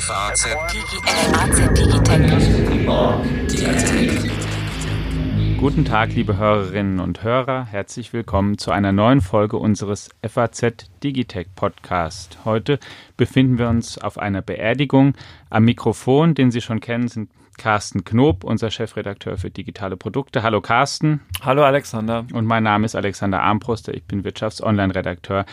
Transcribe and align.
FAZ 0.00 0.46
Guten 5.58 5.84
Tag, 5.86 6.12
liebe 6.12 6.36
Hörerinnen 6.36 7.00
und 7.00 7.22
Hörer. 7.22 7.64
Herzlich 7.64 8.12
willkommen 8.12 8.58
zu 8.58 8.72
einer 8.72 8.92
neuen 8.92 9.22
Folge 9.22 9.56
unseres 9.56 10.10
FAZ 10.22 10.90
Digitech 11.02 11.46
Podcast. 11.54 12.38
Heute 12.44 12.78
befinden 13.16 13.58
wir 13.58 13.68
uns 13.68 13.96
auf 13.96 14.18
einer 14.18 14.42
Beerdigung. 14.42 15.14
Am 15.48 15.64
Mikrofon, 15.64 16.34
den 16.34 16.50
Sie 16.50 16.60
schon 16.60 16.80
kennen, 16.80 17.08
sind 17.08 17.30
Carsten 17.56 18.04
Knob, 18.04 18.44
unser 18.44 18.70
Chefredakteur 18.70 19.38
für 19.38 19.50
digitale 19.50 19.96
Produkte. 19.96 20.42
Hallo 20.42 20.60
Carsten. 20.60 21.20
Hallo 21.40 21.64
Alexander. 21.64 22.26
Und 22.34 22.44
mein 22.44 22.64
Name 22.64 22.84
ist 22.84 22.96
Alexander 22.96 23.40
Armbruster. 23.40 23.94
Ich 23.94 24.04
bin 24.04 24.24
Wirtschafts-Online-Redakteur 24.24 25.46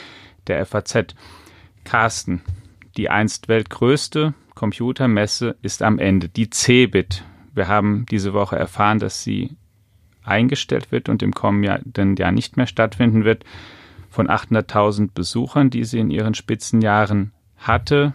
der 0.47 0.65
FAZ. 0.65 1.15
Carsten, 1.85 2.41
die 2.97 3.09
einst 3.09 3.47
weltgrößte 3.47 4.33
Computermesse 4.55 5.55
ist 5.61 5.81
am 5.81 5.99
Ende, 5.99 6.29
die 6.29 6.49
CeBIT. 6.49 7.23
Wir 7.53 7.67
haben 7.67 8.05
diese 8.09 8.34
Woche 8.34 8.55
erfahren, 8.55 8.99
dass 8.99 9.23
sie 9.23 9.55
eingestellt 10.23 10.91
wird 10.91 11.09
und 11.09 11.21
im 11.21 11.34
kommenden 11.34 12.15
Jahr 12.15 12.31
nicht 12.31 12.57
mehr 12.57 12.67
stattfinden 12.67 13.25
wird. 13.25 13.43
Von 14.09 14.27
800.000 14.27 15.09
Besuchern, 15.13 15.70
die 15.70 15.84
sie 15.85 15.99
in 15.99 16.11
ihren 16.11 16.34
Spitzenjahren 16.34 17.31
hatte, 17.57 18.13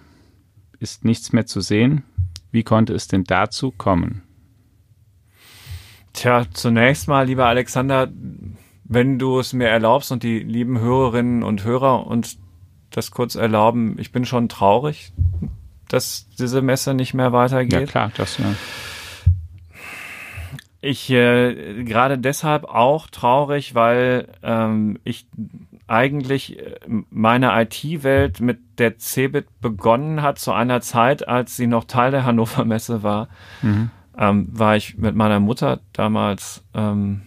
ist 0.78 1.05
nichts 1.05 1.33
mehr 1.33 1.47
zu 1.47 1.60
sehen. 1.60 2.05
Wie 2.52 2.62
konnte 2.62 2.95
es 2.95 3.08
denn 3.08 3.24
dazu 3.24 3.72
kommen? 3.72 4.22
Tja, 6.12 6.45
zunächst 6.52 7.08
mal, 7.08 7.27
lieber 7.27 7.47
Alexander, 7.47 8.08
wenn 8.84 9.19
du 9.19 9.38
es 9.38 9.52
mir 9.52 9.69
erlaubst 9.69 10.10
und 10.12 10.22
die 10.22 10.38
lieben 10.38 10.80
Hörerinnen 10.80 11.42
und 11.42 11.64
Hörer 11.64 12.06
und 12.06 12.38
das 12.91 13.10
kurz 13.10 13.34
erlauben, 13.34 13.97
ich 13.98 14.12
bin 14.12 14.24
schon 14.24 14.48
traurig, 14.48 15.12
dass 15.88 16.27
diese 16.38 16.62
Messe 16.62 16.95
nicht 16.95 17.14
mehr 17.14 17.33
weitergeht. 17.33 17.80
Ja, 17.80 17.87
klar, 17.87 18.12
das 18.16 18.38
ja. 18.38 18.47
Ich 20.81 21.11
äh, 21.11 21.83
gerade 21.83 22.19
deshalb 22.19 22.64
auch 22.64 23.09
traurig, 23.09 23.75
weil 23.75 24.28
ähm, 24.42 24.98
ich 25.03 25.27
eigentlich 25.89 26.59
äh, 26.59 26.77
meine 27.11 27.61
IT-Welt 27.61 28.41
mit 28.41 28.61
der 28.78 28.98
Cebit 28.98 29.61
begonnen 29.61 30.22
hat 30.22 30.39
zu 30.39 30.53
einer 30.53 30.81
Zeit, 30.81 31.27
als 31.27 31.56
sie 31.56 31.66
noch 31.66 31.84
Teil 31.84 32.12
der 32.12 32.25
Hannover 32.25 32.64
Messe 32.64 33.03
war. 33.03 33.28
Mhm. 33.62 33.91
Ähm, 34.16 34.48
war 34.53 34.77
ich 34.77 34.98
mit 34.98 35.16
meiner 35.16 35.41
Mutter 35.41 35.81
damals 35.92 36.64
ähm, 36.75 37.22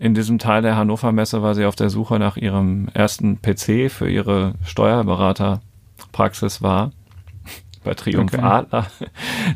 in 0.00 0.14
diesem 0.14 0.38
Teil 0.38 0.62
der 0.62 0.76
Hannover 0.76 1.12
Messe, 1.12 1.42
war 1.42 1.54
sie 1.54 1.66
auf 1.66 1.76
der 1.76 1.90
Suche 1.90 2.18
nach 2.18 2.38
ihrem 2.38 2.88
ersten 2.94 3.42
PC 3.42 3.90
für 3.90 4.08
ihre 4.08 4.54
Steuerberaterpraxis 4.64 6.62
war 6.62 6.92
bei 7.84 7.92
Triumph 7.92 8.32
okay. 8.32 8.42
Adler. 8.42 8.86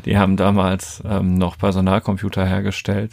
Die 0.05 0.19
haben 0.19 0.37
damals 0.37 1.01
ähm, 1.03 1.39
noch 1.39 1.57
Personalcomputer 1.57 2.45
hergestellt. 2.45 3.11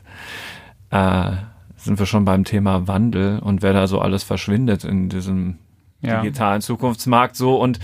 Äh, 0.91 1.31
sind 1.77 1.99
wir 1.99 2.05
schon 2.05 2.27
beim 2.27 2.45
Thema 2.45 2.87
Wandel 2.87 3.39
und 3.39 3.63
wer 3.63 3.73
da 3.73 3.87
so 3.87 3.99
alles 3.99 4.23
verschwindet 4.23 4.85
in 4.85 5.09
diesem 5.09 5.57
ja. 6.03 6.21
digitalen 6.21 6.61
Zukunftsmarkt 6.61 7.35
so. 7.35 7.57
Und 7.57 7.79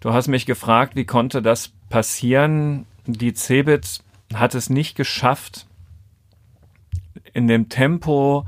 du 0.00 0.12
hast 0.12 0.28
mich 0.28 0.44
gefragt, 0.44 0.94
wie 0.94 1.06
konnte 1.06 1.40
das 1.40 1.72
passieren? 1.88 2.84
Die 3.06 3.32
Cebit 3.32 4.00
hat 4.34 4.54
es 4.54 4.68
nicht 4.68 4.94
geschafft, 4.94 5.66
in 7.32 7.48
dem 7.48 7.70
Tempo, 7.70 8.44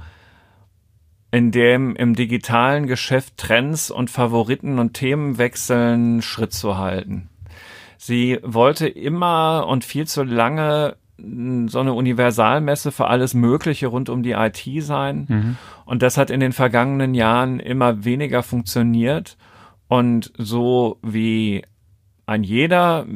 in 1.32 1.50
dem 1.50 1.96
im 1.96 2.14
digitalen 2.14 2.86
Geschäft 2.86 3.38
Trends 3.38 3.90
und 3.90 4.10
Favoriten 4.10 4.78
und 4.78 4.94
Themen 4.94 5.38
wechseln, 5.38 6.22
Schritt 6.22 6.52
zu 6.52 6.76
halten. 6.78 7.30
Sie 7.96 8.38
wollte 8.42 8.86
immer 8.86 9.66
und 9.66 9.84
viel 9.84 10.06
zu 10.06 10.22
lange 10.22 10.96
so 11.66 11.78
eine 11.78 11.92
Universalmesse 11.92 12.90
für 12.90 13.06
alles 13.06 13.32
Mögliche 13.32 13.86
rund 13.86 14.08
um 14.08 14.22
die 14.22 14.32
IT 14.32 14.62
sein. 14.80 15.26
Mhm. 15.28 15.56
Und 15.84 16.02
das 16.02 16.16
hat 16.16 16.30
in 16.30 16.40
den 16.40 16.52
vergangenen 16.52 17.14
Jahren 17.14 17.60
immer 17.60 18.04
weniger 18.04 18.42
funktioniert. 18.42 19.36
Und 19.88 20.32
so 20.36 20.98
wie 21.02 21.62
ein 22.32 22.42
jeder 22.42 23.06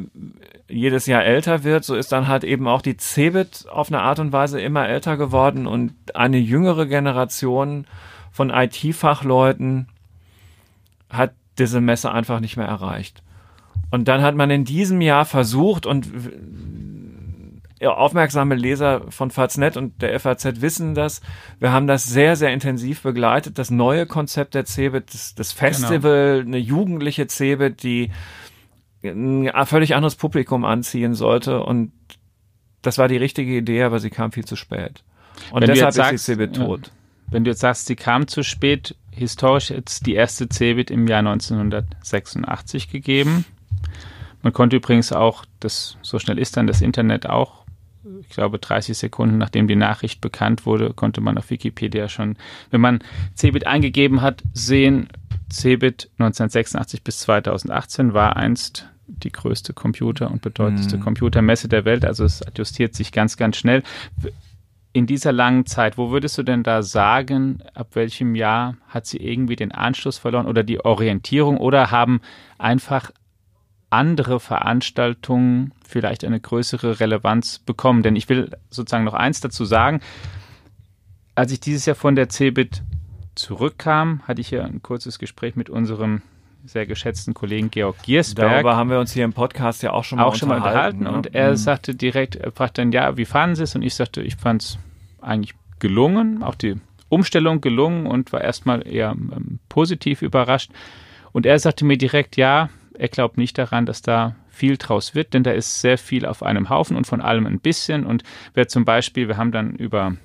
jedes 0.68 1.06
Jahr 1.06 1.24
älter 1.24 1.64
wird, 1.64 1.84
so 1.84 1.94
ist 1.94 2.12
dann 2.12 2.26
halt 2.28 2.44
eben 2.44 2.66
auch 2.66 2.82
die 2.82 2.96
Cebit 2.96 3.66
auf 3.70 3.88
eine 3.88 4.02
Art 4.02 4.18
und 4.18 4.32
Weise 4.32 4.60
immer 4.60 4.88
älter 4.88 5.16
geworden 5.16 5.66
und 5.66 5.92
eine 6.14 6.38
jüngere 6.38 6.86
Generation 6.86 7.86
von 8.32 8.50
IT-Fachleuten 8.50 9.88
hat 11.08 11.32
diese 11.58 11.80
Messe 11.80 12.10
einfach 12.10 12.40
nicht 12.40 12.56
mehr 12.56 12.66
erreicht. 12.66 13.22
Und 13.90 14.08
dann 14.08 14.22
hat 14.22 14.34
man 14.34 14.50
in 14.50 14.64
diesem 14.64 15.00
Jahr 15.00 15.24
versucht 15.24 15.86
und 15.86 16.08
aufmerksame 17.84 18.56
Leser 18.56 19.02
von 19.10 19.30
Faznet 19.30 19.76
und 19.76 20.02
der 20.02 20.18
FAZ 20.18 20.60
wissen 20.60 20.94
das. 20.94 21.20
Wir 21.60 21.72
haben 21.72 21.86
das 21.86 22.06
sehr, 22.06 22.34
sehr 22.34 22.52
intensiv 22.52 23.02
begleitet. 23.02 23.58
Das 23.58 23.70
neue 23.70 24.06
Konzept 24.06 24.54
der 24.54 24.64
CeBIT, 24.64 25.14
das, 25.14 25.34
das 25.34 25.52
Festival, 25.52 26.38
genau. 26.38 26.48
eine 26.48 26.58
jugendliche 26.58 27.26
CeBIT, 27.26 27.82
die 27.82 28.10
ein 29.08 29.66
völlig 29.66 29.94
anderes 29.94 30.16
Publikum 30.16 30.64
anziehen 30.64 31.14
sollte. 31.14 31.62
Und 31.62 31.92
das 32.82 32.98
war 32.98 33.08
die 33.08 33.16
richtige 33.16 33.56
Idee, 33.56 33.82
aber 33.82 33.98
sie 34.00 34.10
kam 34.10 34.32
viel 34.32 34.44
zu 34.44 34.56
spät. 34.56 35.02
Und 35.50 35.62
Wenn 35.62 35.70
deshalb 35.70 35.94
sagst, 35.94 36.14
ist 36.14 36.28
die 36.28 36.32
CeBIT 36.32 36.56
tot. 36.56 36.92
Wenn 37.30 37.44
du 37.44 37.50
jetzt 37.50 37.60
sagst, 37.60 37.86
sie 37.86 37.96
kam 37.96 38.28
zu 38.28 38.42
spät, 38.42 38.94
historisch 39.10 39.70
jetzt 39.70 40.06
die 40.06 40.14
erste 40.14 40.48
CeBIT 40.48 40.90
im 40.90 41.06
Jahr 41.06 41.20
1986 41.20 42.90
gegeben. 42.90 43.44
Man 44.42 44.52
konnte 44.52 44.76
übrigens 44.76 45.12
auch, 45.12 45.44
das 45.58 45.96
so 46.02 46.18
schnell 46.18 46.38
ist 46.38 46.56
dann 46.56 46.66
das 46.66 46.80
Internet 46.80 47.28
auch, 47.28 47.64
ich 48.20 48.28
glaube 48.28 48.58
30 48.58 48.96
Sekunden 48.96 49.38
nachdem 49.38 49.66
die 49.66 49.76
Nachricht 49.76 50.20
bekannt 50.20 50.66
wurde, 50.66 50.92
konnte 50.94 51.20
man 51.20 51.38
auf 51.38 51.50
Wikipedia 51.50 52.08
schon, 52.08 52.36
wenn 52.70 52.80
man 52.80 53.00
Cebit 53.34 53.66
eingegeben 53.66 54.22
hat, 54.22 54.42
sehen, 54.52 55.08
Cebit 55.50 56.10
1986 56.18 57.02
bis 57.02 57.20
2018 57.20 58.14
war 58.14 58.36
einst 58.36 58.88
die 59.06 59.30
größte 59.30 59.72
Computer- 59.72 60.30
und 60.30 60.42
bedeutendste 60.42 60.96
mhm. 60.96 61.02
Computermesse 61.02 61.68
der 61.68 61.84
Welt. 61.84 62.04
Also 62.04 62.24
es 62.24 62.42
adjustiert 62.42 62.94
sich 62.94 63.12
ganz, 63.12 63.36
ganz 63.36 63.56
schnell. 63.56 63.82
In 64.92 65.06
dieser 65.06 65.32
langen 65.32 65.66
Zeit, 65.66 65.98
wo 65.98 66.10
würdest 66.10 66.38
du 66.38 66.42
denn 66.42 66.62
da 66.62 66.82
sagen, 66.82 67.58
ab 67.74 67.90
welchem 67.94 68.34
Jahr 68.34 68.76
hat 68.88 69.06
sie 69.06 69.18
irgendwie 69.18 69.56
den 69.56 69.72
Anschluss 69.72 70.18
verloren 70.18 70.46
oder 70.46 70.62
die 70.62 70.84
Orientierung 70.84 71.58
oder 71.58 71.90
haben 71.90 72.20
einfach 72.58 73.10
andere 73.90 74.40
Veranstaltungen 74.40 75.72
vielleicht 75.86 76.24
eine 76.24 76.40
größere 76.40 76.98
Relevanz 76.98 77.58
bekommen. 77.58 78.02
Denn 78.02 78.16
ich 78.16 78.28
will 78.28 78.50
sozusagen 78.70 79.04
noch 79.04 79.14
eins 79.14 79.40
dazu 79.40 79.64
sagen. 79.64 80.00
Als 81.34 81.52
ich 81.52 81.60
dieses 81.60 81.86
Jahr 81.86 81.96
von 81.96 82.16
der 82.16 82.28
CeBIT 82.28 82.82
zurückkam, 83.34 84.22
hatte 84.26 84.40
ich 84.40 84.50
ja 84.50 84.64
ein 84.64 84.82
kurzes 84.82 85.18
Gespräch 85.18 85.54
mit 85.54 85.70
unserem 85.70 86.22
sehr 86.66 86.86
geschätzten 86.86 87.34
Kollegen 87.34 87.70
Georg 87.70 88.02
Giersberg. 88.02 88.50
Darüber 88.50 88.76
haben 88.76 88.90
wir 88.90 88.98
uns 88.98 89.12
hier 89.12 89.24
im 89.24 89.32
Podcast 89.32 89.82
ja 89.82 89.92
auch 89.92 90.04
schon 90.04 90.18
mal 90.18 90.24
auch 90.24 90.34
schon 90.34 90.48
mal 90.48 90.56
unterhalten. 90.56 91.04
Ne? 91.04 91.12
Und 91.12 91.34
er 91.34 91.50
mhm. 91.50 91.56
sagte 91.56 91.94
direkt, 91.94 92.36
er 92.36 92.52
fragte 92.52 92.82
dann, 92.82 92.92
ja, 92.92 93.16
wie 93.16 93.24
fanden 93.24 93.56
Sie 93.56 93.62
es? 93.62 93.74
Und 93.74 93.82
ich 93.82 93.94
sagte, 93.94 94.22
ich 94.22 94.36
fand 94.36 94.62
es 94.62 94.78
eigentlich 95.20 95.54
gelungen, 95.78 96.42
auch 96.42 96.54
die 96.54 96.76
Umstellung 97.08 97.60
gelungen 97.60 98.06
und 98.06 98.32
war 98.32 98.40
erstmal 98.40 98.86
eher 98.86 99.10
ähm, 99.12 99.58
positiv 99.68 100.22
überrascht. 100.22 100.70
Und 101.32 101.46
er 101.46 101.58
sagte 101.58 101.84
mir 101.84 101.98
direkt, 101.98 102.36
ja, 102.36 102.70
er 102.94 103.08
glaubt 103.08 103.36
nicht 103.36 103.58
daran, 103.58 103.86
dass 103.86 104.02
da 104.02 104.34
viel 104.48 104.76
draus 104.78 105.14
wird, 105.14 105.34
denn 105.34 105.42
da 105.42 105.50
ist 105.50 105.80
sehr 105.80 105.98
viel 105.98 106.24
auf 106.24 106.42
einem 106.42 106.70
Haufen 106.70 106.96
und 106.96 107.06
von 107.06 107.20
allem 107.20 107.46
ein 107.46 107.60
bisschen. 107.60 108.06
Und 108.06 108.22
wer 108.54 108.68
zum 108.68 108.84
Beispiel, 108.84 109.28
wir 109.28 109.36
haben 109.36 109.52
dann 109.52 109.74
über 109.76 110.16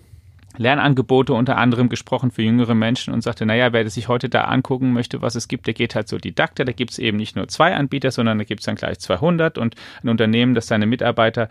Lernangebote 0.57 1.33
unter 1.33 1.57
anderem 1.57 1.89
gesprochen 1.89 2.31
für 2.31 2.41
jüngere 2.41 2.75
Menschen 2.75 3.13
und 3.13 3.21
sagte, 3.21 3.45
naja, 3.45 3.73
wer 3.73 3.89
sich 3.89 4.07
heute 4.07 4.29
da 4.29 4.45
angucken 4.45 4.93
möchte, 4.93 5.21
was 5.21 5.35
es 5.35 5.47
gibt, 5.47 5.67
der 5.67 5.73
geht 5.73 5.95
halt 5.95 6.07
so 6.07 6.17
Didakter, 6.17 6.65
da 6.65 6.71
gibt 6.71 6.91
es 6.91 6.99
eben 6.99 7.17
nicht 7.17 7.35
nur 7.35 7.47
zwei 7.47 7.75
Anbieter, 7.75 8.11
sondern 8.11 8.37
da 8.37 8.43
gibt 8.43 8.61
es 8.61 8.65
dann 8.65 8.75
gleich 8.75 8.99
200 8.99 9.57
und 9.57 9.75
ein 10.03 10.09
Unternehmen, 10.09 10.53
das 10.53 10.67
seine 10.67 10.85
Mitarbeiter 10.85 11.49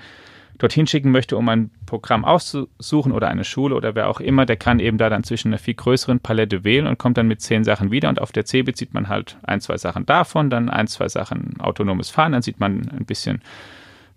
dorthin 0.61 0.87
schicken 0.87 1.11
möchte, 1.11 1.37
um 1.37 1.49
ein 1.49 1.71
Programm 1.87 2.25
auszusuchen 2.25 3.13
oder 3.13 3.29
eine 3.29 3.45
Schule 3.45 3.75
oder 3.75 3.95
wer 3.95 4.09
auch 4.09 4.21
immer, 4.21 4.45
der 4.45 4.57
kann 4.57 4.79
eben 4.79 4.99
da 4.99 5.09
dann 5.09 5.25
zwischen 5.25 5.49
einer 5.49 5.59
viel 5.59 5.75
größeren 5.75 6.21
Palette 6.21 6.65
wählen 6.65 6.87
und 6.87 6.99
kommt 6.99 7.17
dann 7.17 7.29
mit 7.29 7.41
zehn 7.41 7.65
Sachen 7.65 7.91
wieder. 7.91 8.11
Und 8.11 8.21
auf 8.21 8.31
der 8.31 8.45
C 8.45 8.63
bezieht 8.63 8.93
man 8.93 9.09
halt 9.09 9.39
ein, 9.43 9.61
zwei 9.61 9.79
Sachen 9.79 10.05
davon, 10.05 10.51
dann 10.51 10.69
ein, 10.69 10.87
zwei 10.87 11.09
Sachen 11.09 11.59
autonomes 11.61 12.11
Fahren, 12.11 12.33
dann 12.33 12.43
sieht 12.43 12.61
man 12.61 12.91
ein 12.91 13.07
bisschen 13.07 13.41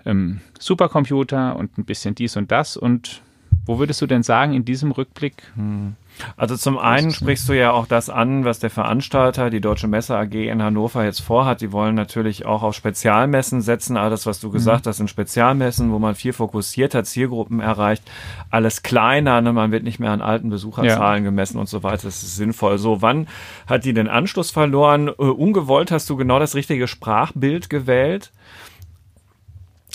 ähm, 0.06 0.42
Supercomputer 0.60 1.56
und 1.56 1.78
ein 1.78 1.86
bisschen 1.86 2.14
dies 2.14 2.36
und 2.36 2.52
das. 2.52 2.76
Und 2.76 3.22
wo 3.66 3.80
würdest 3.80 4.02
du 4.02 4.08
denn 4.08 4.24
sagen, 4.24 4.54
in 4.54 4.66
diesem 4.66 4.92
Rückblick, 4.92 5.44
hm. 5.56 5.96
Also 6.38 6.56
zum 6.56 6.78
einen 6.78 7.12
sprichst 7.12 7.50
du 7.50 7.54
ja 7.54 7.72
auch 7.72 7.88
das 7.88 8.10
an, 8.10 8.46
was 8.46 8.60
der 8.60 8.70
Veranstalter, 8.70 9.50
die 9.50 9.62
Deutsche 9.62 9.88
Messe 9.88 10.16
AG 10.16 10.34
in 10.34 10.62
Hannover 10.62 11.04
jetzt 11.04 11.22
vorhat. 11.22 11.62
Die 11.62 11.72
wollen 11.72 11.96
natürlich 11.96 12.46
auch 12.46 12.64
auf 12.64 12.76
Spezialmessen 12.76 13.62
setzen. 13.62 13.98
Alles, 13.98 14.26
was 14.26 14.40
du 14.40 14.50
mhm. 14.50 14.54
gesagt 14.54 14.88
hast, 14.88 14.98
sind 14.98 15.10
Spezialmessen, 15.10 15.92
wo 15.92 16.00
man 16.00 16.16
viel 16.16 16.34
fokussierter 16.34 17.04
Zielgruppen 17.04 17.60
erreicht. 17.60 18.04
Alles 18.50 18.84
kleiner, 18.84 19.42
ne? 19.42 19.54
man 19.54 19.72
wird 19.72 19.84
nicht 19.84 20.00
mehr 20.00 20.12
an 20.12 20.22
alten 20.22 20.50
Besucherzahlen 20.50 21.24
ja. 21.24 21.30
gemessen 21.30 21.58
und 21.58 21.68
so 21.68 21.84
weiter. 21.84 22.04
Das 22.04 22.24
ist 22.24 22.36
sinnvoll. 22.36 22.78
So, 22.78 23.02
wann 23.02 23.28
hat 23.68 23.86
die 23.86 23.94
den 23.94 24.08
Anschluss 24.08 24.52
verloren? 24.52 25.10
Uh, 25.10 25.32
ungewollt 25.32 25.92
hast 25.92 26.10
du 26.10 26.16
genau 26.16 26.40
das 26.40 26.56
richtige 26.56 26.88
Sprachbild 26.88 27.70
gewählt. 27.70 28.32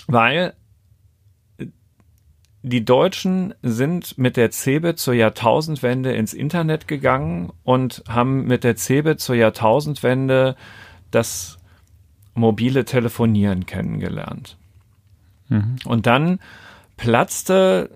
Weil 0.09 0.55
die 2.69 2.85
Deutschen 2.85 3.55
sind 3.63 4.19
mit 4.19 4.37
der 4.37 4.51
Cebit 4.51 4.99
zur 4.99 5.15
Jahrtausendwende 5.15 6.13
ins 6.13 6.35
Internet 6.35 6.89
gegangen 6.89 7.53
und 7.65 8.03
haben 8.09 8.45
mit 8.47 8.65
der 8.65 8.77
Cebit 8.77 9.21
zur 9.21 9.37
Jahrtausendwende 9.37 10.57
das 11.11 11.59
mobile 12.35 12.85
Telefonieren 12.85 13.67
kennengelernt. 13.67 14.57
Mhm. 15.49 15.77
Und 15.85 16.07
dann 16.07 16.41
platzte 16.97 17.91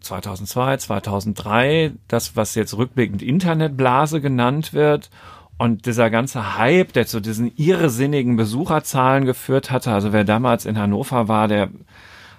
2002, 0.00 0.78
2003 0.78 1.92
das, 2.08 2.36
was 2.36 2.54
jetzt 2.54 2.76
rückblickend 2.76 3.22
Internetblase 3.22 4.20
genannt 4.20 4.72
wird. 4.72 5.10
Und 5.58 5.84
dieser 5.84 6.08
ganze 6.08 6.56
Hype, 6.56 6.94
der 6.94 7.06
zu 7.06 7.20
diesen 7.20 7.54
irrsinnigen 7.56 8.36
Besucherzahlen 8.36 9.26
geführt 9.26 9.70
hatte, 9.70 9.92
also 9.92 10.12
wer 10.12 10.24
damals 10.24 10.64
in 10.64 10.78
Hannover 10.78 11.28
war, 11.28 11.48
der 11.48 11.68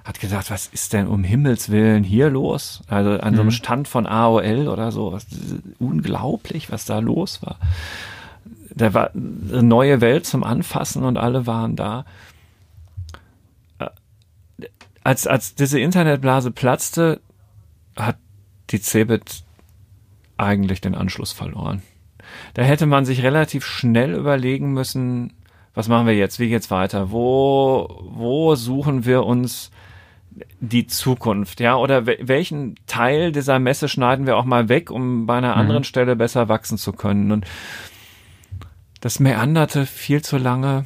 hat 0.04 0.20
gedacht, 0.20 0.50
was 0.50 0.68
ist 0.68 0.94
denn 0.94 1.08
um 1.08 1.24
Himmels 1.24 1.70
Willen 1.70 2.04
hier 2.04 2.30
los? 2.30 2.82
Also 2.88 3.12
an 3.12 3.36
so 3.36 3.42
einem 3.42 3.46
mhm. 3.46 3.52
Stand 3.52 3.88
von 3.88 4.08
AOL 4.08 4.68
oder 4.68 4.92
so, 4.92 5.12
was, 5.12 5.26
unglaublich, 5.80 6.72
was 6.72 6.86
da 6.86 7.00
los 7.00 7.42
war. 7.44 7.58
Da 8.74 8.94
war 8.94 9.12
eine 9.14 9.64
neue 9.64 10.02
Welt 10.02 10.26
zum 10.26 10.44
Anfassen 10.44 11.04
und 11.04 11.18
alle 11.18 11.46
waren 11.46 11.76
da. 11.76 12.06
Äh, 13.80 13.90
als, 15.04 15.28
als 15.28 15.56
diese 15.56 15.80
Internetblase 15.80 16.52
platzte, 16.52 17.22
hat 17.96 18.18
die 18.70 18.82
Cebit 18.82 19.44
eigentlich 20.38 20.82
den 20.82 20.96
Anschluss 20.96 21.32
verloren. 21.32 21.84
Da 22.54 22.64
hätte 22.64 22.86
man 22.86 23.06
sich 23.06 23.24
relativ 23.24 23.66
schnell 23.66 24.14
überlegen 24.14 24.74
müssen, 24.74 25.34
was 25.74 25.88
machen 25.88 26.08
wir 26.08 26.16
jetzt, 26.16 26.40
wie 26.40 26.50
geht's 26.50 26.72
weiter, 26.72 27.12
wo, 27.12 28.02
wo 28.10 28.56
suchen 28.56 29.06
wir 29.06 29.26
uns 29.26 29.72
die 30.60 30.88
Zukunft, 30.88 31.60
ja, 31.60 31.76
oder 31.76 32.06
welchen 32.06 32.76
Teil 32.88 33.32
dieser 33.32 33.60
Messe 33.60 33.90
schneiden 33.90 34.26
wir 34.26 34.38
auch 34.38 34.46
mal 34.46 34.70
weg, 34.70 34.92
um 34.92 35.26
bei 35.26 35.38
einer 35.38 35.56
mhm. 35.56 35.62
anderen 35.62 35.84
Stelle 35.84 36.16
besser 36.16 36.50
wachsen 36.50 36.78
zu 36.78 36.94
können. 36.94 37.32
Und 37.32 37.46
das 39.02 39.20
meanderte 39.20 39.86
viel 39.86 40.22
zu 40.22 40.38
lange. 40.38 40.86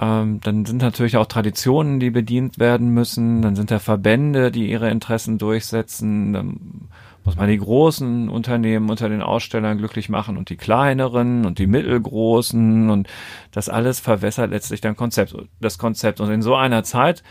Ähm, 0.00 0.40
dann 0.40 0.64
sind 0.64 0.82
natürlich 0.82 1.16
auch 1.16 1.26
Traditionen, 1.26 2.00
die 2.00 2.10
bedient 2.10 2.58
werden 2.58 2.90
müssen. 2.90 3.42
Dann 3.42 3.56
sind 3.56 3.70
da 3.70 3.78
Verbände, 3.78 4.50
die 4.50 4.70
ihre 4.70 4.90
Interessen 4.90 5.38
durchsetzen. 5.38 6.32
Dann 6.32 6.88
muss 7.24 7.36
man 7.36 7.48
die 7.48 7.58
großen 7.58 8.28
Unternehmen 8.28 8.90
unter 8.90 9.08
den 9.08 9.22
Ausstellern 9.22 9.78
glücklich 9.78 10.08
machen 10.08 10.36
und 10.36 10.50
die 10.50 10.56
kleineren 10.56 11.46
und 11.46 11.58
die 11.58 11.66
mittelgroßen 11.66 12.90
und 12.90 13.08
das 13.52 13.68
alles 13.68 14.00
verwässert 14.00 14.50
letztlich 14.50 14.80
dann 14.80 14.96
Konzept, 14.96 15.34
das 15.60 15.78
Konzept. 15.78 16.20
Und 16.20 16.30
in 16.30 16.42
so 16.42 16.54
einer 16.54 16.84
Zeit 16.84 17.22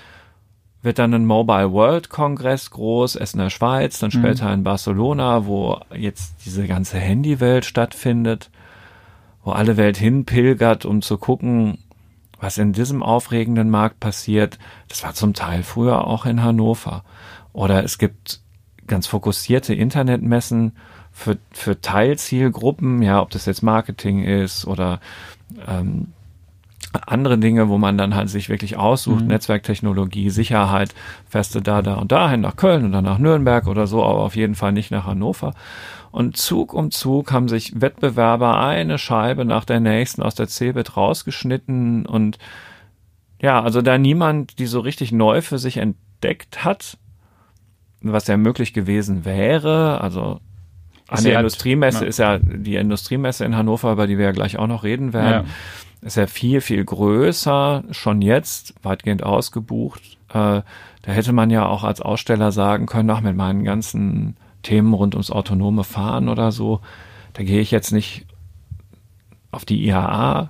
wird 0.82 1.00
dann 1.00 1.14
ein 1.14 1.26
Mobile 1.26 1.72
World 1.72 2.10
Kongress 2.10 2.72
groß, 2.72 3.16
erst 3.16 3.36
in 3.36 3.40
der 3.40 3.50
Schweiz, 3.50 4.00
dann 4.00 4.12
später 4.12 4.48
mhm. 4.48 4.54
in 4.54 4.64
Barcelona, 4.64 5.46
wo 5.46 5.80
jetzt 5.96 6.36
diese 6.46 6.66
ganze 6.68 6.98
Handywelt 6.98 7.66
stattfindet, 7.66 8.50
wo 9.44 9.52
alle 9.52 9.78
Welt 9.78 9.98
hinpilgert, 9.98 10.86
um 10.86 11.02
zu 11.02 11.18
gucken, 11.18 11.78
was 12.40 12.58
in 12.58 12.74
diesem 12.74 13.04
aufregenden 13.04 13.70
Markt 13.70 14.00
passiert. 14.00 14.58
Das 14.88 15.04
war 15.04 15.14
zum 15.14 15.34
Teil 15.34 15.62
früher 15.64 16.08
auch 16.08 16.26
in 16.26 16.42
Hannover. 16.42 17.04
Oder 17.54 17.84
es 17.84 17.98
gibt 17.98 18.42
ganz 18.88 19.08
fokussierte 19.08 19.76
Internetmessen 19.76 20.74
für, 21.12 21.38
für 21.52 21.80
Teilzielgruppen, 21.80 23.02
ja, 23.04 23.22
ob 23.22 23.30
das 23.30 23.46
jetzt 23.46 23.62
Marketing 23.62 24.24
ist 24.24 24.66
oder 24.66 25.00
ähm, 25.68 26.14
andere 27.08 27.38
Dinge, 27.38 27.70
wo 27.70 27.78
man 27.78 27.98
dann 27.98 28.16
halt 28.16 28.30
sich 28.30 28.50
wirklich 28.50 28.78
aussucht, 28.78 29.22
mhm. 29.22 29.28
Netzwerktechnologie, 29.28 30.30
Sicherheit, 30.30 30.94
feste 31.30 31.62
da, 31.62 31.82
da 31.82 31.96
und 31.96 32.12
dahin 32.12 32.42
nach 32.42 32.56
Köln 32.56 32.86
oder 32.86 33.02
nach 33.02 33.18
Nürnberg 33.18 33.68
oder 33.68 33.88
so, 33.88 34.04
aber 34.04 34.20
auf 34.20 34.36
jeden 34.36 34.56
Fall 34.56 34.74
nicht 34.74 34.92
nach 34.92 35.06
Hannover. 35.06 35.54
Und 36.12 36.36
Zug 36.36 36.74
um 36.74 36.92
Zug 36.92 37.32
haben 37.32 37.48
sich 37.48 37.80
Wettbewerber 37.80 38.60
eine 38.60 38.98
Scheibe 38.98 39.46
nach 39.46 39.64
der 39.64 39.80
nächsten 39.80 40.22
aus 40.22 40.36
der 40.36 40.48
Cebit 40.48 40.98
rausgeschnitten 40.98 42.06
und 42.06 42.38
ja, 43.42 43.62
also 43.62 43.82
da 43.82 43.98
niemand 43.98 44.60
die 44.60 44.68
so 44.68 44.82
richtig 44.82 45.12
neu 45.12 45.42
für 45.42 45.58
sich 45.58 45.78
entdeckt 45.78 46.64
hat, 46.64 46.98
was 48.02 48.28
ja 48.28 48.38
möglich 48.38 48.74
gewesen 48.74 49.26
wäre, 49.26 50.02
also 50.02 50.40
an 51.08 51.24
der 51.24 51.40
Industriemesse 51.40 52.04
ja. 52.04 52.08
ist 52.08 52.20
ja 52.20 52.40
die 52.40 52.76
Industriemesse 52.76 53.44
in 53.44 53.56
Hannover, 53.56 53.92
über 53.92 54.08
die 54.08 54.18
wir 54.18 54.26
ja 54.26 54.32
gleich 54.32 54.58
auch 54.58 54.68
noch 54.68 54.84
reden 54.84 55.14
werden. 55.14 55.46
Ja 55.46 55.54
ist 56.02 56.18
ja 56.18 56.28
viel, 56.28 56.62
viel 56.62 56.84
größer, 56.84 57.84
schon 57.92 58.22
jetzt 58.22 58.74
weitgehend 58.84 59.24
ausgebucht. 59.24 60.02
Äh, 60.30 60.62
da 61.04 61.12
hätte 61.12 61.34
man 61.34 61.50
ja 61.50 61.66
auch 61.66 61.84
als 61.84 62.02
Aussteller 62.02 62.52
sagen 62.52 62.86
können, 62.86 63.10
ach, 63.10 63.22
mit 63.22 63.36
meinen 63.36 63.64
ganzen 63.64 64.38
Themen 64.64 64.94
rund 64.94 65.16
ums 65.16 65.32
autonome 65.32 65.84
Fahren 65.84 66.30
oder 66.30 66.52
so, 66.52 66.82
da 67.34 67.44
gehe 67.44 67.62
ich 67.62 67.72
jetzt 67.72 67.92
nicht 67.92 68.26
auf 69.52 69.66
die 69.66 69.86
IAA 69.86 70.50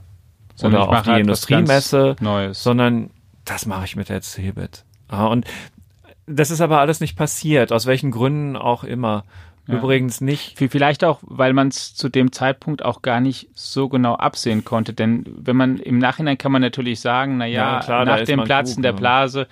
sondern 0.55 0.83
oder 0.83 0.91
auf 0.97 1.03
die 1.03 1.09
halt 1.09 1.21
Industriemesse, 1.21 2.15
sondern 2.51 3.09
das 3.45 3.65
mache 3.65 3.85
ich 3.85 3.95
mit 3.95 4.09
der 4.09 4.21
Cebit. 4.21 4.85
Und 5.09 5.45
das 6.27 6.51
ist 6.51 6.61
aber 6.61 6.79
alles 6.79 6.99
nicht 6.99 7.17
passiert, 7.17 7.71
aus 7.71 7.85
welchen 7.85 8.11
Gründen 8.11 8.55
auch 8.55 8.83
immer. 8.83 9.23
Ja. 9.67 9.75
Übrigens 9.75 10.21
nicht. 10.21 10.57
Vielleicht 10.57 11.03
auch, 11.03 11.19
weil 11.21 11.53
man 11.53 11.67
es 11.67 11.93
zu 11.93 12.09
dem 12.09 12.31
Zeitpunkt 12.31 12.83
auch 12.83 13.01
gar 13.01 13.21
nicht 13.21 13.49
so 13.53 13.89
genau 13.89 14.15
absehen 14.15 14.65
konnte. 14.65 14.93
Denn 14.93 15.25
wenn 15.27 15.55
man 15.55 15.77
im 15.77 15.99
Nachhinein 15.99 16.37
kann 16.37 16.51
man 16.51 16.61
natürlich 16.61 16.99
sagen, 16.99 17.37
naja, 17.37 17.73
ja, 17.73 17.79
klar, 17.79 18.05
nach 18.05 18.23
dem 18.23 18.43
Platzen 18.43 18.77
gut, 18.77 18.85
der 18.85 18.93
Blase 18.93 19.47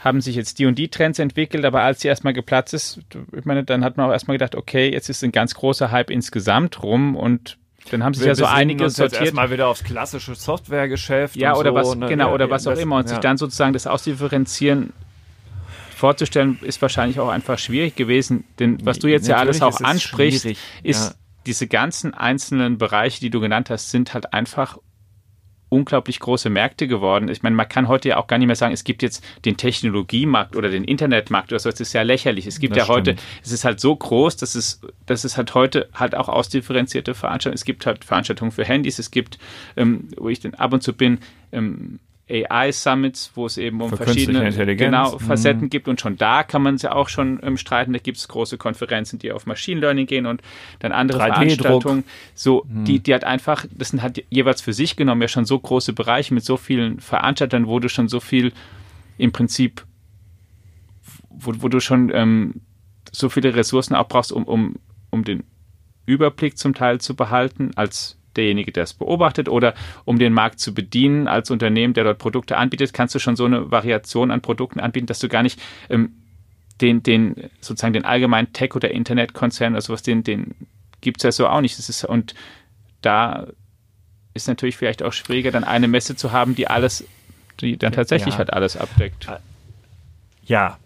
haben 0.00 0.20
sich 0.20 0.36
jetzt 0.36 0.60
die 0.60 0.66
und 0.66 0.78
die 0.78 0.88
Trends 0.88 1.18
entwickelt, 1.18 1.64
aber 1.64 1.82
als 1.82 2.00
sie 2.00 2.08
erstmal 2.08 2.32
geplatzt 2.32 2.72
ist, 2.72 3.00
ich 3.36 3.44
meine, 3.44 3.64
dann 3.64 3.82
hat 3.82 3.96
man 3.96 4.06
auch 4.06 4.12
erstmal 4.12 4.36
gedacht, 4.36 4.54
okay, 4.54 4.92
jetzt 4.92 5.08
ist 5.08 5.24
ein 5.24 5.32
ganz 5.32 5.54
großer 5.54 5.90
Hype 5.90 6.10
insgesamt 6.10 6.82
rum 6.84 7.16
und 7.16 7.58
dann 7.90 8.04
haben 8.04 8.14
sich 8.14 8.26
ja 8.26 8.34
so 8.34 8.44
einige 8.44 8.84
uns 8.84 8.96
sortiert. 8.96 9.20
Jetzt 9.20 9.26
erstmal 9.28 9.50
wieder 9.50 9.66
aufs 9.66 9.82
klassische 9.82 10.34
Softwaregeschäft. 10.34 11.36
Ja, 11.36 11.56
oder 11.56 11.70
so, 11.70 11.74
was, 11.74 11.94
ne? 11.96 12.06
genau, 12.06 12.32
oder 12.32 12.46
ja, 12.46 12.50
was 12.50 12.66
auch 12.66 12.76
immer. 12.76 12.96
Und 12.96 13.04
ja. 13.04 13.08
sich 13.08 13.18
dann 13.18 13.38
sozusagen 13.38 13.72
das 13.72 13.86
ausdifferenzieren 13.86 14.92
vorzustellen, 15.98 16.58
ist 16.62 16.80
wahrscheinlich 16.80 17.20
auch 17.20 17.28
einfach 17.28 17.58
schwierig 17.58 17.96
gewesen. 17.96 18.44
Denn 18.58 18.78
was 18.84 18.98
du 18.98 19.08
jetzt 19.08 19.28
ja 19.28 19.36
alles 19.36 19.60
auch 19.62 19.80
ansprichst, 19.80 20.46
ist 20.82 21.10
ja. 21.10 21.14
diese 21.46 21.66
ganzen 21.66 22.14
einzelnen 22.14 22.78
Bereiche, 22.78 23.20
die 23.20 23.30
du 23.30 23.40
genannt 23.40 23.70
hast, 23.70 23.90
sind 23.90 24.14
halt 24.14 24.32
einfach 24.32 24.78
unglaublich 25.68 26.20
große 26.20 26.50
Märkte 26.50 26.88
geworden. 26.88 27.28
Ich 27.28 27.42
meine, 27.42 27.54
man 27.56 27.68
kann 27.68 27.88
heute 27.88 28.08
ja 28.10 28.16
auch 28.16 28.26
gar 28.26 28.38
nicht 28.38 28.46
mehr 28.46 28.56
sagen, 28.56 28.72
es 28.72 28.84
gibt 28.84 29.02
jetzt 29.02 29.22
den 29.44 29.56
Technologiemarkt 29.56 30.56
oder 30.56 30.70
den 30.70 30.84
Internetmarkt 30.84 31.52
oder 31.52 31.58
so. 31.58 31.70
Das 31.70 31.80
ist 31.80 31.92
ja 31.92 32.02
lächerlich. 32.02 32.46
Es 32.46 32.58
gibt 32.58 32.76
das 32.76 32.88
ja 32.88 32.94
heute, 32.94 33.16
es 33.42 33.52
ist 33.52 33.64
halt 33.64 33.80
so 33.80 33.94
groß, 33.94 34.36
dass 34.36 34.54
es, 34.54 34.80
dass 35.06 35.24
es 35.24 35.36
halt 35.36 35.54
heute 35.54 35.88
halt 35.92 36.14
auch 36.14 36.28
ausdifferenzierte 36.28 37.14
Veranstaltungen. 37.14 37.56
Es 37.56 37.64
gibt 37.64 37.86
halt 37.86 38.04
Veranstaltungen 38.04 38.50
für 38.50 38.64
Handys. 38.64 38.98
Es 38.98 39.10
gibt, 39.10 39.38
ähm, 39.76 40.08
wo 40.16 40.28
ich 40.28 40.40
dann 40.40 40.54
ab 40.54 40.72
und 40.72 40.82
zu 40.82 40.94
bin, 40.94 41.18
ähm, 41.52 42.00
AI-Summits, 42.30 43.32
wo 43.34 43.46
es 43.46 43.56
eben 43.56 43.80
um 43.80 43.90
Für 43.90 43.96
verschiedene 43.96 44.50
genau, 44.76 45.14
mhm. 45.14 45.20
Facetten 45.20 45.62
mhm. 45.64 45.70
gibt. 45.70 45.88
Und 45.88 46.00
schon 46.00 46.16
da 46.16 46.42
kann 46.42 46.62
man 46.62 46.74
es 46.74 46.82
ja 46.82 46.92
auch 46.92 47.08
schon 47.08 47.40
ähm, 47.42 47.56
streiten. 47.56 47.92
Da 47.92 47.98
gibt 47.98 48.18
es 48.18 48.28
große 48.28 48.58
Konferenzen, 48.58 49.18
die 49.18 49.32
auf 49.32 49.46
Machine 49.46 49.80
Learning 49.80 50.06
gehen 50.06 50.26
und 50.26 50.42
dann 50.80 50.92
andere 50.92 51.18
Veranstaltungen. 51.18 52.04
So, 52.34 52.66
mhm. 52.68 52.84
die, 52.84 53.00
die 53.00 53.14
hat 53.14 53.24
einfach, 53.24 53.66
das 53.70 53.90
sind 53.90 54.02
halt 54.02 54.24
jeweils 54.30 54.60
für 54.60 54.72
sich 54.72 54.96
genommen 54.96 55.22
ja 55.22 55.28
schon 55.28 55.44
so 55.44 55.58
große 55.58 55.92
Bereiche 55.92 56.34
mit 56.34 56.44
so 56.44 56.56
vielen 56.56 57.00
Veranstaltern, 57.00 57.66
wo 57.66 57.80
du 57.80 57.88
schon 57.88 58.08
so 58.08 58.20
viel 58.20 58.52
im 59.16 59.32
Prinzip, 59.32 59.84
wo, 61.30 61.52
wo 61.58 61.68
du 61.68 61.80
schon 61.80 62.10
ähm, 62.14 62.60
so 63.10 63.28
viele 63.28 63.54
Ressourcen 63.54 63.94
auch 63.94 64.08
brauchst, 64.08 64.32
um, 64.32 64.44
um, 64.44 64.76
um 65.10 65.24
den 65.24 65.44
Überblick 66.06 66.58
zum 66.58 66.74
Teil 66.74 67.00
zu 67.00 67.16
behalten 67.16 67.70
als 67.74 68.18
derjenige, 68.38 68.72
der 68.72 68.84
es 68.84 68.94
beobachtet 68.94 69.48
oder 69.48 69.74
um 70.04 70.18
den 70.18 70.32
Markt 70.32 70.60
zu 70.60 70.72
bedienen 70.72 71.28
als 71.28 71.50
Unternehmen, 71.50 71.92
der 71.92 72.04
dort 72.04 72.18
Produkte 72.18 72.56
anbietet, 72.56 72.94
kannst 72.94 73.14
du 73.14 73.18
schon 73.18 73.36
so 73.36 73.44
eine 73.44 73.70
Variation 73.70 74.30
an 74.30 74.40
Produkten 74.40 74.80
anbieten, 74.80 75.06
dass 75.06 75.18
du 75.18 75.28
gar 75.28 75.42
nicht 75.42 75.60
ähm, 75.90 76.12
den, 76.80 77.02
den, 77.02 77.34
sozusagen 77.60 77.92
den 77.92 78.04
allgemeinen 78.04 78.52
Tech- 78.52 78.76
oder 78.76 78.90
Internetkonzern 78.90 79.72
oder 79.74 79.82
sowas, 79.82 80.02
den, 80.02 80.22
den 80.22 80.54
gibt 81.00 81.18
es 81.18 81.24
ja 81.24 81.32
so 81.32 81.48
auch 81.48 81.60
nicht. 81.60 81.78
Das 81.78 81.88
ist, 81.88 82.04
und 82.04 82.34
da 83.02 83.48
ist 84.34 84.48
natürlich 84.48 84.76
vielleicht 84.76 85.02
auch 85.02 85.12
schwieriger, 85.12 85.50
dann 85.50 85.64
eine 85.64 85.88
Messe 85.88 86.16
zu 86.16 86.32
haben, 86.32 86.54
die 86.54 86.68
alles, 86.68 87.04
die 87.60 87.76
dann 87.76 87.92
tatsächlich 87.92 88.34
ja. 88.34 88.38
halt 88.38 88.52
alles 88.52 88.76
abdeckt. 88.76 89.28
Ja, 90.44 90.78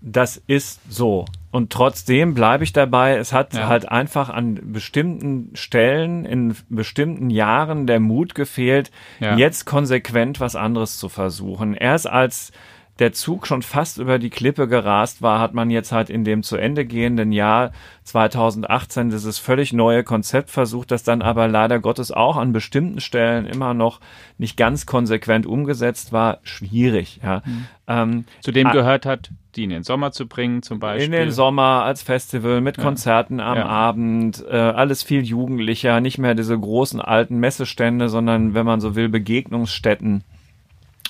das 0.00 0.40
ist 0.46 0.80
so. 0.88 1.24
Und 1.50 1.72
trotzdem 1.72 2.34
bleibe 2.34 2.62
ich 2.62 2.72
dabei, 2.72 3.16
es 3.16 3.32
hat 3.32 3.54
ja. 3.54 3.68
halt 3.68 3.88
einfach 3.88 4.28
an 4.28 4.60
bestimmten 4.72 5.50
Stellen 5.54 6.26
in 6.26 6.54
bestimmten 6.68 7.30
Jahren 7.30 7.86
der 7.86 8.00
Mut 8.00 8.34
gefehlt, 8.34 8.90
ja. 9.18 9.36
jetzt 9.36 9.64
konsequent 9.64 10.40
was 10.40 10.56
anderes 10.56 10.98
zu 10.98 11.08
versuchen. 11.08 11.74
Erst 11.74 12.06
als 12.06 12.52
der 12.98 13.12
Zug 13.12 13.46
schon 13.46 13.62
fast 13.62 13.98
über 13.98 14.18
die 14.18 14.30
Klippe 14.30 14.66
gerast 14.66 15.22
war, 15.22 15.38
hat 15.40 15.54
man 15.54 15.70
jetzt 15.70 15.92
halt 15.92 16.10
in 16.10 16.24
dem 16.24 16.42
zu 16.42 16.56
Ende 16.56 16.84
gehenden 16.84 17.30
Jahr 17.30 17.70
2018 18.04 19.10
dieses 19.10 19.38
völlig 19.38 19.72
neue 19.72 20.02
Konzept 20.02 20.50
versucht, 20.50 20.90
das 20.90 21.04
dann 21.04 21.22
aber 21.22 21.46
leider 21.46 21.78
Gottes 21.78 22.10
auch 22.10 22.36
an 22.36 22.52
bestimmten 22.52 23.00
Stellen 23.00 23.46
immer 23.46 23.72
noch 23.72 24.00
nicht 24.36 24.56
ganz 24.56 24.86
konsequent 24.86 25.46
umgesetzt 25.46 26.12
war. 26.12 26.38
Schwierig, 26.42 27.20
ja. 27.22 27.42
Mhm. 27.44 27.66
Ähm, 27.86 28.24
zu 28.40 28.50
dem 28.50 28.70
gehört 28.70 29.06
hat, 29.06 29.30
die 29.54 29.64
in 29.64 29.70
den 29.70 29.82
Sommer 29.82 30.12
zu 30.12 30.26
bringen, 30.26 30.62
zum 30.62 30.80
Beispiel. 30.80 31.06
In 31.06 31.12
den 31.12 31.30
Sommer 31.30 31.84
als 31.84 32.02
Festival 32.02 32.60
mit 32.60 32.78
Konzerten 32.78 33.40
am 33.40 33.58
ja. 33.58 33.66
Abend, 33.66 34.44
äh, 34.48 34.56
alles 34.56 35.02
viel 35.02 35.22
jugendlicher, 35.22 36.00
nicht 36.00 36.18
mehr 36.18 36.34
diese 36.34 36.58
großen 36.58 37.00
alten 37.00 37.38
Messestände, 37.38 38.08
sondern, 38.08 38.54
wenn 38.54 38.66
man 38.66 38.80
so 38.80 38.94
will, 38.94 39.08
Begegnungsstätten 39.08 40.24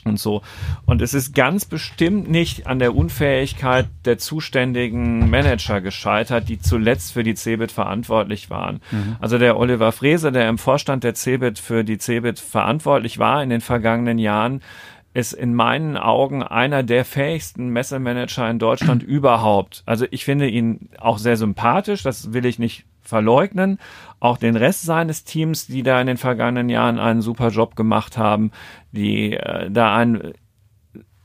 und 0.09 0.19
so. 0.19 0.43
Und 0.87 1.03
es 1.03 1.15
ist 1.15 1.35
ganz 1.35 1.65
bestimmt 1.65 2.31
nicht 2.31 2.67
an 2.67 2.79
der 2.79 2.95
Unfähigkeit 2.95 3.87
der 4.05 4.19
zuständigen 4.19 5.31
Manager 5.31 5.81
gescheitert, 5.81 6.49
die 6.49 6.59
zuletzt 6.61 7.13
für 7.13 7.23
die 7.23 7.35
CeBIT 7.35 7.73
verantwortlich 7.73 8.51
waren. 8.51 8.81
Mhm. 8.91 9.17
Also 9.21 9.39
der 9.39 9.59
Oliver 9.59 9.93
Frese, 9.93 10.33
der 10.33 10.49
im 10.49 10.59
Vorstand 10.59 11.05
der 11.05 11.15
CeBIT 11.15 11.59
für 11.59 11.85
die 11.85 11.99
CeBIT 11.99 12.41
verantwortlich 12.41 13.19
war 13.19 13.43
in 13.43 13.51
den 13.51 13.61
vergangenen 13.61 14.19
Jahren, 14.19 14.63
ist 15.15 15.33
in 15.33 15.55
meinen 15.55 15.97
Augen 15.97 16.43
einer 16.43 16.83
der 16.83 17.05
fähigsten 17.05 17.71
Messemanager 17.71 18.49
in 18.49 18.59
Deutschland 18.59 19.03
überhaupt. 19.05 19.83
Also 19.87 20.07
ich 20.11 20.25
finde 20.25 20.49
ihn 20.49 20.91
auch 20.99 21.19
sehr 21.19 21.37
sympathisch, 21.37 22.03
das 22.03 22.33
will 22.33 22.47
ich 22.47 22.59
nicht 22.59 22.85
verleugnen. 23.09 23.79
Auch 24.21 24.37
den 24.37 24.57
Rest 24.57 24.83
seines 24.83 25.25
Teams, 25.25 25.67
die 25.67 25.83
da 25.83 26.01
in 26.01 26.07
den 26.07 26.17
vergangenen 26.17 26.69
Jahren 26.69 26.99
einen 26.99 27.23
super 27.23 27.49
Job 27.49 27.77
gemacht 27.77 28.19
haben, 28.19 28.53
die 28.93 29.33
äh, 29.33 29.71
da 29.71 29.97
ein 29.97 30.35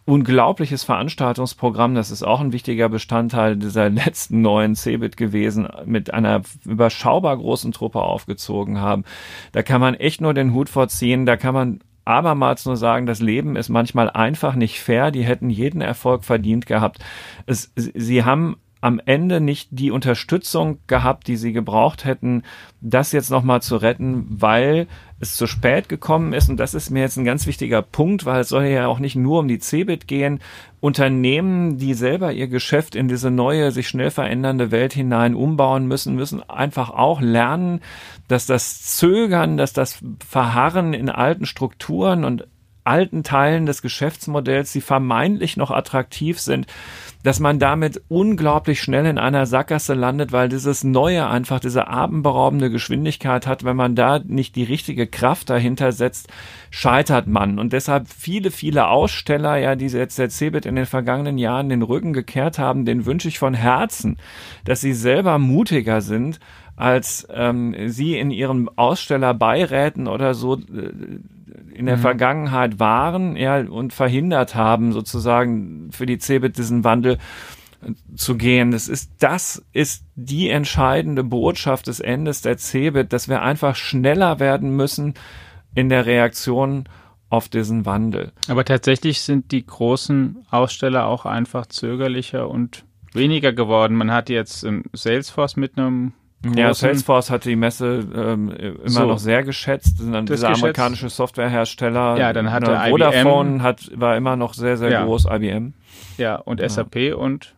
unglaubliches 0.05 0.83
Veranstaltungsprogramm, 0.83 1.95
das 1.95 2.11
ist 2.11 2.23
auch 2.23 2.41
ein 2.41 2.51
wichtiger 2.51 2.89
Bestandteil 2.89 3.55
dieser 3.55 3.89
letzten 3.89 4.41
neuen 4.41 4.75
CeBIT 4.75 5.17
gewesen, 5.17 5.67
mit 5.85 6.13
einer 6.13 6.41
überschaubar 6.65 7.37
großen 7.37 7.71
Truppe 7.71 8.01
aufgezogen 8.01 8.81
haben. 8.81 9.03
Da 9.53 9.63
kann 9.63 9.79
man 9.79 9.95
echt 9.95 10.21
nur 10.21 10.33
den 10.33 10.53
Hut 10.53 10.69
vorziehen, 10.69 11.25
da 11.25 11.37
kann 11.37 11.53
man 11.53 11.79
abermals 12.05 12.65
nur 12.65 12.75
sagen, 12.75 13.05
das 13.05 13.21
Leben 13.21 13.55
ist 13.55 13.69
manchmal 13.69 14.09
einfach 14.09 14.55
nicht 14.55 14.81
fair, 14.81 15.11
die 15.11 15.23
hätten 15.23 15.49
jeden 15.49 15.79
Erfolg 15.79 16.25
verdient 16.25 16.65
gehabt. 16.65 16.99
Es, 17.45 17.71
sie 17.75 18.25
haben 18.25 18.57
am 18.83 18.99
Ende 19.05 19.39
nicht 19.39 19.69
die 19.71 19.91
Unterstützung 19.91 20.77
gehabt, 20.87 21.29
die 21.29 21.37
sie 21.37 21.53
gebraucht 21.53 22.03
hätten, 22.03 22.43
das 22.81 23.13
jetzt 23.13 23.31
nochmal 23.31 23.61
zu 23.61 23.77
retten, 23.77 24.25
weil 24.27 24.87
es 25.21 25.37
zu 25.37 25.47
spät 25.47 25.87
gekommen 25.87 26.33
ist. 26.33 26.49
Und 26.49 26.57
das 26.57 26.73
ist 26.73 26.89
mir 26.89 26.99
jetzt 26.99 27.15
ein 27.15 27.23
ganz 27.23 27.47
wichtiger 27.47 27.81
Punkt, 27.81 28.25
weil 28.25 28.41
es 28.41 28.49
soll 28.49 28.65
ja 28.65 28.87
auch 28.87 28.99
nicht 28.99 29.15
nur 29.15 29.39
um 29.39 29.47
die 29.47 29.59
Cebit 29.59 30.05
gehen. 30.05 30.41
Unternehmen, 30.81 31.77
die 31.77 31.93
selber 31.93 32.33
ihr 32.33 32.49
Geschäft 32.49 32.95
in 32.95 33.07
diese 33.07 33.31
neue, 33.31 33.71
sich 33.71 33.87
schnell 33.87 34.11
verändernde 34.11 34.69
Welt 34.71 34.91
hinein 34.91 35.33
umbauen 35.33 35.87
müssen, 35.87 36.15
müssen 36.15 36.43
einfach 36.49 36.89
auch 36.89 37.21
lernen, 37.21 37.79
dass 38.27 38.47
das 38.47 38.81
Zögern, 38.81 39.55
dass 39.55 39.71
das 39.71 40.03
Verharren 40.27 40.93
in 40.93 41.09
alten 41.09 41.45
Strukturen 41.45 42.25
und 42.25 42.47
alten 42.83 43.23
Teilen 43.23 43.65
des 43.65 43.81
Geschäftsmodells, 43.81 44.71
die 44.71 44.81
vermeintlich 44.81 45.57
noch 45.57 45.71
attraktiv 45.71 46.39
sind, 46.39 46.67
dass 47.23 47.39
man 47.39 47.57
damit 47.57 48.01
unglaublich 48.09 48.81
schnell 48.81 49.05
in 49.05 49.17
einer 49.17 49.45
Sackgasse 49.45 49.93
landet, 49.93 50.33
weil 50.33 50.49
dieses 50.49 50.83
Neue 50.83 51.27
einfach 51.27 51.61
diese 51.61 51.87
atemberaubende 51.87 52.69
Geschwindigkeit 52.69 53.47
hat. 53.47 53.63
Wenn 53.63 53.77
man 53.77 53.95
da 53.95 54.19
nicht 54.19 54.57
die 54.57 54.63
richtige 54.63 55.07
Kraft 55.07 55.49
dahinter 55.49 55.93
setzt, 55.93 56.27
scheitert 56.69 57.27
man. 57.27 57.59
Und 57.59 57.71
deshalb 57.71 58.09
viele, 58.09 58.51
viele 58.51 58.87
Aussteller, 58.87 59.55
ja, 59.55 59.75
die 59.75 59.87
jetzt 59.87 60.19
der 60.19 60.29
CeBIT 60.29 60.65
in 60.65 60.75
den 60.75 60.85
vergangenen 60.85 61.37
Jahren 61.37 61.69
den 61.69 61.81
Rücken 61.81 62.11
gekehrt 62.11 62.59
haben, 62.59 62.83
den 62.83 63.05
wünsche 63.05 63.29
ich 63.29 63.39
von 63.39 63.53
Herzen, 63.53 64.17
dass 64.65 64.81
sie 64.81 64.93
selber 64.93 65.39
mutiger 65.39 66.01
sind, 66.01 66.39
als 66.75 67.27
ähm, 67.31 67.75
sie 67.87 68.17
in 68.17 68.31
ihren 68.31 68.67
Ausstellerbeiräten 68.77 70.07
oder 70.07 70.33
so 70.33 70.55
äh, 70.55 70.91
in 71.73 71.85
der 71.85 71.97
mhm. 71.97 72.01
Vergangenheit 72.01 72.79
waren 72.79 73.35
ja, 73.35 73.59
und 73.59 73.93
verhindert 73.93 74.55
haben, 74.55 74.91
sozusagen 74.91 75.91
für 75.91 76.05
die 76.05 76.17
CeBIT 76.17 76.57
diesen 76.57 76.83
Wandel 76.83 77.17
äh, 77.81 77.91
zu 78.15 78.35
gehen. 78.35 78.71
Das 78.71 78.87
ist, 78.87 79.11
das 79.19 79.65
ist 79.73 80.05
die 80.15 80.49
entscheidende 80.49 81.23
Botschaft 81.23 81.87
des 81.87 81.99
Endes 81.99 82.41
der 82.41 82.57
CeBIT, 82.57 83.11
dass 83.13 83.27
wir 83.27 83.41
einfach 83.41 83.75
schneller 83.75 84.39
werden 84.39 84.75
müssen 84.75 85.13
in 85.75 85.89
der 85.89 86.05
Reaktion 86.05 86.85
auf 87.29 87.49
diesen 87.49 87.85
Wandel. 87.85 88.31
Aber 88.47 88.63
tatsächlich 88.63 89.21
sind 89.21 89.51
die 89.51 89.65
großen 89.65 90.45
Aussteller 90.51 91.07
auch 91.07 91.25
einfach 91.25 91.65
zögerlicher 91.65 92.47
und 92.47 92.85
weniger 93.11 93.53
geworden. 93.53 93.95
Man 93.95 94.11
hat 94.11 94.29
jetzt 94.29 94.67
Salesforce 94.93 95.55
mit 95.55 95.77
einem 95.77 96.13
ja, 96.55 96.73
Salesforce 96.73 97.29
hat 97.29 97.45
die 97.45 97.55
Messe 97.55 98.05
ähm, 98.15 98.49
immer 98.49 98.89
so, 98.89 99.05
noch 99.05 99.19
sehr 99.19 99.43
geschätzt. 99.43 99.93
Das 99.97 100.03
sind 100.03 100.13
dann 100.13 100.25
diese 100.25 100.49
amerikanische 100.49 101.09
Softwarehersteller. 101.09 102.17
Ja, 102.17 102.33
dann 102.33 102.51
hatte 102.51 102.71
ne, 102.71 102.89
Vodafone 102.89 103.61
hat, 103.61 103.89
war 103.95 104.17
immer 104.17 104.35
noch 104.35 104.53
sehr, 104.53 104.77
sehr 104.77 104.91
ja. 104.91 105.05
groß, 105.05 105.27
IBM. 105.29 105.73
Ja, 106.17 106.35
und 106.35 106.59
ja. 106.59 106.67
SAP 106.67 107.15
und 107.15 107.55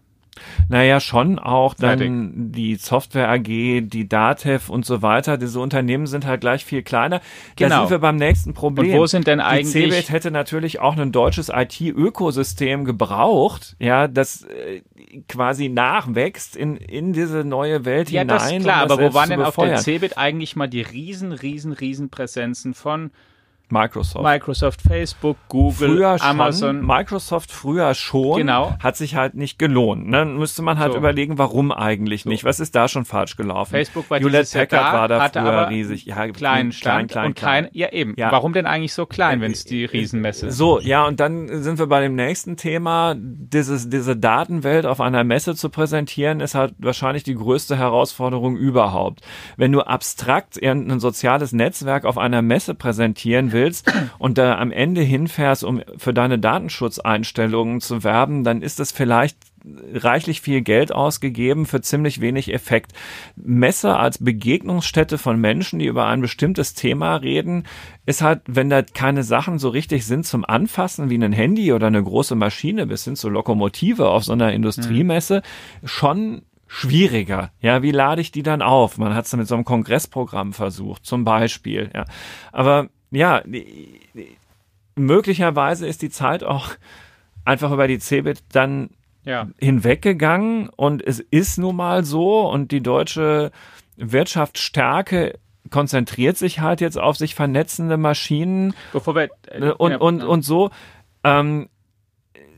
naja, 0.69 0.99
schon 0.99 1.39
auch 1.39 1.73
dann 1.73 1.99
Fertig. 1.99 2.33
die 2.53 2.75
Software 2.75 3.29
AG, 3.29 3.43
die 3.43 4.07
Datev 4.07 4.71
und 4.71 4.85
so 4.85 5.01
weiter. 5.01 5.37
Diese 5.37 5.59
Unternehmen 5.59 6.07
sind 6.07 6.25
halt 6.25 6.41
gleich 6.41 6.65
viel 6.65 6.83
kleiner. 6.83 7.21
Genau. 7.55 7.69
Da 7.69 7.81
sind 7.81 7.89
wir 7.91 7.99
beim 7.99 8.17
nächsten 8.17 8.53
Problem. 8.53 8.93
Und 8.93 8.99
wo 8.99 9.05
sind 9.05 9.27
denn 9.27 9.39
eigentlich? 9.39 9.73
Die 9.73 9.89
CeBIT 9.89 10.09
hätte 10.09 10.31
natürlich 10.31 10.79
auch 10.79 10.97
ein 10.97 11.11
deutsches 11.11 11.49
IT-Ökosystem 11.49 12.85
gebraucht, 12.85 13.75
ja, 13.79 14.07
das 14.07 14.43
äh, 14.43 14.81
quasi 15.27 15.69
nachwächst 15.69 16.55
in, 16.55 16.77
in 16.77 17.13
diese 17.13 17.43
neue 17.43 17.85
Welt 17.85 18.09
ja, 18.09 18.21
hinein. 18.21 18.29
Ja, 18.29 18.35
das 18.35 18.51
ist 18.51 18.63
klar, 18.63 18.83
um 18.83 18.89
das 18.89 18.97
aber 18.97 19.09
wo 19.09 19.13
waren 19.13 19.29
denn 19.29 19.41
auf 19.41 19.55
der 19.55 19.77
CeBIT 19.77 20.17
eigentlich 20.17 20.55
mal 20.55 20.67
die 20.67 20.81
riesen, 20.81 21.31
riesen, 21.31 21.71
riesen 21.71 22.09
Präsenzen 22.09 22.73
von 22.73 23.11
Microsoft. 23.71 24.23
Microsoft, 24.23 24.81
Facebook, 24.81 25.37
Google, 25.47 25.89
früher 25.89 26.17
Amazon. 26.21 26.77
Schon, 26.77 26.85
Microsoft 26.85 27.51
früher 27.51 27.93
schon. 27.93 28.37
Genau. 28.37 28.75
Hat 28.79 28.95
sich 28.95 29.15
halt 29.15 29.33
nicht 29.35 29.57
gelohnt. 29.57 30.07
Ne? 30.07 30.25
Müsste 30.25 30.61
man 30.61 30.77
halt 30.77 30.93
so. 30.93 30.97
überlegen, 30.97 31.37
warum 31.37 31.71
eigentlich 31.71 32.23
so. 32.23 32.29
nicht. 32.29 32.43
Was 32.43 32.59
ist 32.59 32.75
da 32.75 32.87
schon 32.87 33.05
falsch 33.05 33.35
gelaufen? 33.35 33.71
Facebook 33.71 34.09
war 34.09 34.19
Hewlett 34.19 34.51
Packard 34.51 34.71
da, 34.71 34.93
war 34.93 35.07
da 35.07 35.21
hatte 35.21 35.39
früher 35.39 35.51
aber 35.51 35.69
riesig. 35.69 36.05
Ja, 36.05 36.27
klein, 36.27 36.69
klein, 36.69 37.07
klein, 37.07 37.25
und 37.25 37.35
klein. 37.35 37.67
Ja, 37.71 37.91
eben. 37.91 38.13
Ja. 38.17 38.31
Warum 38.31 38.53
denn 38.53 38.65
eigentlich 38.65 38.93
so 38.93 39.05
klein, 39.05 39.41
wenn 39.41 39.51
es 39.51 39.65
die 39.65 39.83
äh, 39.83 39.87
Riesenmesse 39.87 40.47
ist? 40.47 40.57
So, 40.57 40.79
ja, 40.79 41.05
und 41.05 41.19
dann 41.19 41.63
sind 41.63 41.79
wir 41.79 41.87
bei 41.87 42.01
dem 42.01 42.15
nächsten 42.15 42.57
Thema. 42.57 43.15
Dieses, 43.17 43.89
diese 43.89 44.15
Datenwelt 44.15 44.85
auf 44.85 45.01
einer 45.01 45.23
Messe 45.23 45.55
zu 45.55 45.69
präsentieren, 45.69 46.39
ist 46.39 46.53
halt 46.55 46.75
wahrscheinlich 46.77 47.23
die 47.23 47.35
größte 47.35 47.77
Herausforderung 47.77 48.55
überhaupt. 48.57 49.21
Wenn 49.57 49.71
du 49.71 49.81
abstrakt 49.81 50.57
irgendein 50.57 50.99
soziales 50.99 51.51
Netzwerk 51.51 52.05
auf 52.05 52.17
einer 52.17 52.41
Messe 52.41 52.75
präsentieren 52.75 53.51
willst 53.55 53.91
und 54.19 54.37
da 54.37 54.59
am 54.59 54.71
Ende 54.71 55.01
hinfährst, 55.01 55.63
um 55.63 55.81
für 55.97 56.13
deine 56.13 56.37
Datenschutzeinstellungen 56.37 57.81
zu 57.81 58.03
werben, 58.03 58.43
dann 58.43 58.61
ist 58.61 58.79
das 58.79 58.91
vielleicht 58.91 59.37
reichlich 59.93 60.41
viel 60.41 60.61
Geld 60.61 60.93
ausgegeben 60.93 61.65
für 61.65 61.81
ziemlich 61.81 62.21
wenig 62.21 62.53
Effekt. 62.53 62.93
Messe 63.35 63.97
als 63.97 64.23
Begegnungsstätte 64.23 65.17
von 65.17 65.39
Menschen, 65.39 65.79
die 65.79 65.87
über 65.87 66.05
ein 66.05 66.21
bestimmtes 66.21 66.73
Thema 66.73 67.15
reden, 67.15 67.63
ist 68.05 68.21
halt, 68.21 68.41
wenn 68.45 68.69
da 68.69 68.83
keine 68.83 69.23
Sachen 69.23 69.57
so 69.57 69.69
richtig 69.69 70.05
sind 70.05 70.25
zum 70.25 70.45
Anfassen 70.45 71.09
wie 71.09 71.17
ein 71.17 71.33
Handy 71.33 71.73
oder 71.73 71.87
eine 71.87 72.03
große 72.03 72.35
Maschine 72.35 72.85
bis 72.85 73.05
hin 73.05 73.15
zur 73.15 73.31
Lokomotive 73.31 74.07
auf 74.09 74.23
so 74.23 74.33
einer 74.33 74.53
Industriemesse, 74.53 75.41
mhm. 75.81 75.87
schon 75.87 76.41
schwieriger. 76.67 77.51
Ja, 77.59 77.81
wie 77.81 77.91
lade 77.91 78.21
ich 78.21 78.31
die 78.31 78.43
dann 78.43 78.61
auf? 78.61 78.97
Man 78.97 79.15
hat 79.15 79.25
es 79.25 79.35
mit 79.35 79.47
so 79.47 79.55
einem 79.55 79.65
Kongressprogramm 79.65 80.53
versucht, 80.53 81.05
zum 81.05 81.23
Beispiel. 81.23 81.89
Ja, 81.93 82.05
aber 82.51 82.89
ja, 83.11 83.43
möglicherweise 84.95 85.87
ist 85.87 86.01
die 86.01 86.09
Zeit 86.09 86.43
auch 86.43 86.69
einfach 87.43 87.71
über 87.71 87.87
die 87.87 87.99
Cebit 87.99 88.43
dann 88.51 88.89
ja. 89.23 89.47
hinweggegangen 89.57 90.69
und 90.69 91.05
es 91.05 91.19
ist 91.19 91.57
nun 91.57 91.75
mal 91.75 92.03
so 92.03 92.49
und 92.49 92.71
die 92.71 92.81
deutsche 92.81 93.51
Wirtschaftsstärke 93.97 95.39
konzentriert 95.71 96.37
sich 96.37 96.59
halt 96.59 96.81
jetzt 96.81 96.97
auf 96.97 97.17
sich 97.17 97.35
vernetzende 97.35 97.97
Maschinen 97.97 98.73
Bevor 98.93 99.15
wir, 99.15 99.29
äh, 99.47 99.71
und, 99.71 99.91
ja, 99.91 99.97
und, 99.97 100.19
ja. 100.19 100.25
und 100.25 100.41
so. 100.43 100.69
Ähm, 101.23 101.69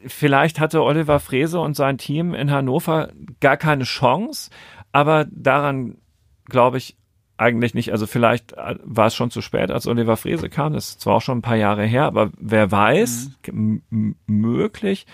vielleicht 0.05 0.59
hatte 0.59 0.83
Oliver 0.83 1.19
Frese 1.19 1.59
und 1.59 1.75
sein 1.75 1.97
Team 1.97 2.33
in 2.33 2.51
Hannover 2.51 3.09
gar 3.39 3.57
keine 3.57 3.85
Chance, 3.85 4.49
aber 4.91 5.25
daran 5.29 5.97
glaube 6.45 6.77
ich 6.77 6.97
eigentlich 7.37 7.73
nicht, 7.73 7.91
also 7.91 8.07
vielleicht 8.07 8.53
äh, 8.53 8.75
war 8.83 9.07
es 9.07 9.15
schon 9.15 9.31
zu 9.31 9.41
spät, 9.41 9.71
als 9.71 9.87
Oliver 9.87 10.17
Frese 10.17 10.49
kam, 10.49 10.73
das 10.73 10.89
ist 10.89 11.01
zwar 11.01 11.15
auch 11.15 11.21
schon 11.21 11.39
ein 11.39 11.43
paar 11.43 11.55
Jahre 11.55 11.85
her, 11.85 12.05
aber 12.05 12.31
wer 12.39 12.71
weiß, 12.71 13.31
mhm. 13.51 14.15
möglich. 14.25 15.05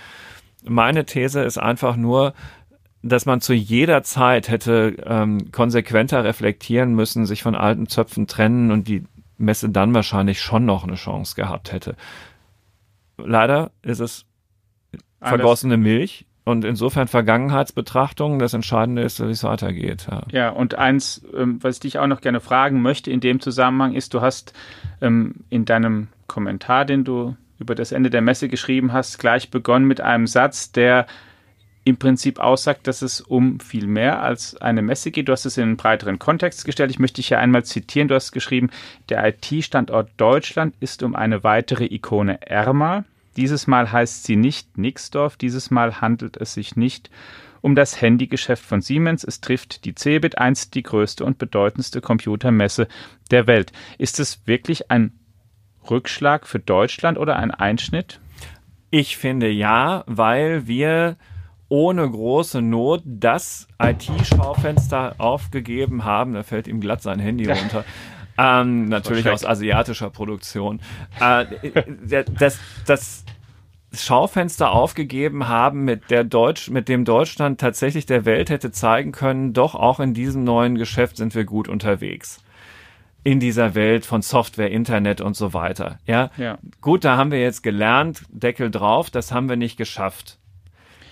Meine 0.65 1.05
These 1.05 1.43
ist 1.43 1.57
einfach 1.57 1.97
nur, 1.97 2.33
dass 3.01 3.25
man 3.25 3.41
zu 3.41 3.53
jeder 3.53 4.01
Zeit 4.03 4.47
hätte 4.47 4.95
ähm, 5.05 5.51
konsequenter 5.51 6.23
reflektieren 6.23 6.95
müssen, 6.95 7.25
sich 7.25 7.43
von 7.43 7.55
alten 7.55 7.87
Zöpfen 7.87 8.27
trennen 8.27 8.71
und 8.71 8.87
die 8.87 9.03
Messe 9.37 9.69
dann 9.69 9.93
wahrscheinlich 9.93 10.41
schon 10.41 10.65
noch 10.65 10.85
eine 10.85 10.95
Chance 10.95 11.35
gehabt 11.35 11.73
hätte. 11.73 11.97
Leider 13.17 13.71
ist 13.81 13.99
es 13.99 14.25
vergossene 15.21 15.77
Milch. 15.77 16.25
Und 16.45 16.65
insofern 16.65 17.07
Vergangenheitsbetrachtung, 17.07 18.37
das 18.37 18.53
Entscheidende 18.53 19.01
ist, 19.01 19.25
wie 19.25 19.31
es 19.31 19.43
weitergeht. 19.43 20.07
Ja. 20.11 20.23
ja, 20.31 20.49
und 20.49 20.75
eins, 20.75 21.25
ähm, 21.35 21.59
was 21.61 21.75
ich 21.75 21.81
dich 21.81 21.99
auch 21.99 22.07
noch 22.07 22.19
gerne 22.19 22.41
fragen 22.41 22.81
möchte 22.81 23.11
in 23.11 23.21
dem 23.21 23.39
Zusammenhang, 23.39 23.93
ist, 23.93 24.13
du 24.13 24.21
hast 24.21 24.53
ähm, 25.01 25.35
in 25.49 25.63
deinem 25.63 26.09
Kommentar, 26.27 26.83
den 26.83 27.05
du 27.05 27.37
über 27.59 27.75
das 27.75 27.93
Ende 27.93 28.09
der 28.09 28.21
Messe 28.21 28.49
geschrieben 28.49 28.91
hast, 28.91 29.19
gleich 29.19 29.51
begonnen 29.51 29.85
mit 29.85 30.01
einem 30.01 30.27
Satz, 30.27 30.73
der 30.73 31.07
im 31.85 31.97
Prinzip 31.97 32.39
aussagt, 32.39 32.87
dass 32.87 33.01
es 33.01 33.21
um 33.21 33.59
viel 33.59 33.87
mehr 33.87 34.21
als 34.21 34.55
eine 34.57 34.81
Messe 34.81 35.11
geht. 35.11 35.27
Du 35.27 35.33
hast 35.33 35.45
es 35.45 35.57
in 35.57 35.63
einen 35.63 35.77
breiteren 35.77 36.19
Kontext 36.19 36.65
gestellt. 36.65 36.91
Ich 36.91 36.99
möchte 36.99 37.17
dich 37.17 37.27
hier 37.27 37.39
einmal 37.39 37.63
zitieren. 37.65 38.07
Du 38.07 38.15
hast 38.15 38.31
geschrieben, 38.31 38.69
der 39.09 39.25
IT-Standort 39.27 40.09
Deutschland 40.17 40.75
ist 40.79 41.03
um 41.03 41.15
eine 41.15 41.43
weitere 41.43 41.85
Ikone 41.85 42.41
ärmer. 42.41 43.03
Dieses 43.35 43.67
Mal 43.67 43.91
heißt 43.91 44.23
sie 44.23 44.35
nicht 44.35 44.77
Nixdorf, 44.77 45.37
dieses 45.37 45.71
Mal 45.71 46.01
handelt 46.01 46.37
es 46.37 46.53
sich 46.53 46.75
nicht 46.75 47.09
um 47.61 47.75
das 47.75 48.01
Handygeschäft 48.01 48.63
von 48.63 48.81
Siemens. 48.81 49.23
Es 49.23 49.39
trifft 49.39 49.85
die 49.85 49.95
Cebit, 49.95 50.37
einst 50.37 50.75
die 50.75 50.83
größte 50.83 51.23
und 51.23 51.37
bedeutendste 51.37 52.01
Computermesse 52.01 52.87
der 53.31 53.47
Welt. 53.47 53.71
Ist 53.97 54.19
es 54.19 54.45
wirklich 54.45 54.91
ein 54.91 55.13
Rückschlag 55.89 56.45
für 56.45 56.59
Deutschland 56.59 57.17
oder 57.17 57.37
ein 57.37 57.51
Einschnitt? 57.51 58.19
Ich 58.89 59.17
finde 59.17 59.49
ja, 59.49 60.03
weil 60.07 60.67
wir 60.67 61.17
ohne 61.69 62.07
große 62.07 62.61
Not 62.61 63.01
das 63.05 63.67
IT-Schaufenster 63.81 65.15
aufgegeben 65.17 66.03
haben. 66.03 66.33
Da 66.33 66.43
fällt 66.43 66.67
ihm 66.67 66.79
glatt 66.81 67.01
sein 67.01 67.19
Handy 67.19 67.45
runter. 67.49 67.85
Ähm, 68.37 68.89
natürlich 68.89 69.29
aus 69.29 69.45
asiatischer 69.45 70.09
Produktion. 70.09 70.81
Äh, 71.19 71.45
das, 72.37 72.59
das 72.85 73.25
Schaufenster 73.93 74.71
aufgegeben 74.71 75.47
haben, 75.47 75.85
mit 75.85 76.09
der 76.09 76.23
Deutsch, 76.23 76.69
mit 76.69 76.89
dem 76.89 77.05
Deutschland 77.05 77.59
tatsächlich 77.61 78.05
der 78.05 78.25
Welt 78.25 78.49
hätte 78.49 78.71
zeigen 78.71 79.11
können, 79.11 79.53
doch 79.53 79.75
auch 79.75 79.99
in 79.99 80.13
diesem 80.13 80.43
neuen 80.43 80.75
Geschäft 80.75 81.17
sind 81.17 81.35
wir 81.35 81.45
gut 81.45 81.67
unterwegs. 81.67 82.43
In 83.23 83.39
dieser 83.39 83.75
Welt 83.75 84.05
von 84.05 84.21
Software, 84.21 84.71
Internet 84.71 85.21
und 85.21 85.35
so 85.35 85.53
weiter. 85.53 85.99
Ja? 86.05 86.31
ja. 86.37 86.57
Gut, 86.81 87.05
da 87.05 87.17
haben 87.17 87.31
wir 87.31 87.39
jetzt 87.39 87.61
gelernt, 87.61 88.23
Deckel 88.29 88.71
drauf, 88.71 89.11
das 89.11 89.31
haben 89.31 89.47
wir 89.47 89.55
nicht 89.55 89.77
geschafft. 89.77 90.39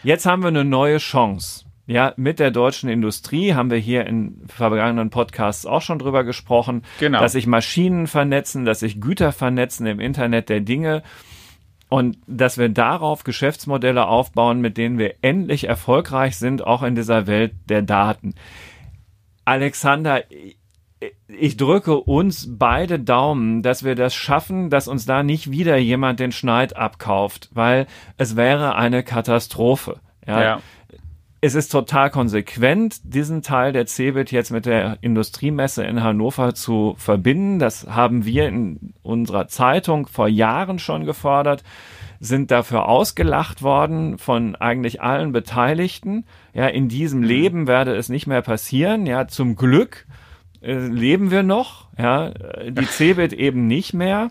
Jetzt 0.03 0.25
haben 0.25 0.41
wir 0.41 0.47
eine 0.47 0.65
neue 0.65 0.97
Chance. 0.97 1.65
Ja, 1.91 2.13
mit 2.15 2.39
der 2.39 2.51
deutschen 2.51 2.89
Industrie 2.89 3.53
haben 3.53 3.69
wir 3.69 3.77
hier 3.77 4.07
in 4.07 4.43
vergangenen 4.47 5.09
Podcasts 5.09 5.65
auch 5.65 5.81
schon 5.81 5.99
drüber 5.99 6.23
gesprochen, 6.23 6.83
genau. 7.01 7.19
dass 7.19 7.33
sich 7.33 7.47
Maschinen 7.47 8.07
vernetzen, 8.07 8.63
dass 8.63 8.79
sich 8.79 9.01
Güter 9.01 9.33
vernetzen 9.33 9.85
im 9.85 9.99
Internet 9.99 10.47
der 10.47 10.61
Dinge 10.61 11.03
und 11.89 12.17
dass 12.27 12.57
wir 12.57 12.69
darauf 12.69 13.25
Geschäftsmodelle 13.25 14.07
aufbauen, 14.07 14.61
mit 14.61 14.77
denen 14.77 14.97
wir 14.97 15.15
endlich 15.21 15.67
erfolgreich 15.67 16.37
sind, 16.37 16.65
auch 16.65 16.81
in 16.81 16.95
dieser 16.95 17.27
Welt 17.27 17.55
der 17.67 17.81
Daten. 17.81 18.35
Alexander, 19.43 20.23
ich 21.27 21.57
drücke 21.57 21.97
uns 21.97 22.47
beide 22.57 22.99
Daumen, 22.99 23.63
dass 23.63 23.83
wir 23.83 23.95
das 23.95 24.15
schaffen, 24.15 24.69
dass 24.69 24.87
uns 24.87 25.05
da 25.05 25.23
nicht 25.23 25.51
wieder 25.51 25.75
jemand 25.75 26.21
den 26.21 26.31
Schneid 26.31 26.77
abkauft, 26.77 27.49
weil 27.51 27.85
es 28.15 28.37
wäre 28.37 28.75
eine 28.75 29.03
Katastrophe. 29.03 29.99
Ja. 30.25 30.41
ja 30.41 30.61
es 31.43 31.55
ist 31.55 31.69
total 31.69 32.11
konsequent, 32.11 33.01
diesen 33.03 33.41
Teil 33.41 33.73
der 33.73 33.87
CeBIT 33.87 34.31
jetzt 34.31 34.51
mit 34.51 34.67
der 34.67 34.99
Industriemesse 35.01 35.83
in 35.83 36.03
Hannover 36.03 36.53
zu 36.53 36.93
verbinden. 36.97 37.57
Das 37.57 37.87
haben 37.87 38.25
wir 38.25 38.47
in 38.47 38.93
unserer 39.01 39.47
Zeitung 39.47 40.05
vor 40.05 40.27
Jahren 40.27 40.77
schon 40.77 41.03
gefordert, 41.03 41.63
sind 42.19 42.51
dafür 42.51 42.87
ausgelacht 42.87 43.63
worden 43.63 44.19
von 44.19 44.55
eigentlich 44.55 45.01
allen 45.01 45.31
Beteiligten. 45.31 46.25
Ja, 46.53 46.67
in 46.67 46.89
diesem 46.89 47.21
mhm. 47.21 47.25
Leben 47.25 47.67
werde 47.67 47.95
es 47.95 48.09
nicht 48.09 48.27
mehr 48.27 48.43
passieren. 48.43 49.07
Ja, 49.07 49.27
zum 49.27 49.55
Glück 49.55 50.05
äh, 50.61 50.77
leben 50.77 51.31
wir 51.31 51.41
noch. 51.41 51.87
Ja, 51.97 52.29
die 52.69 52.85
CeBIT 52.85 53.33
eben 53.33 53.65
nicht 53.65 53.95
mehr. 53.95 54.29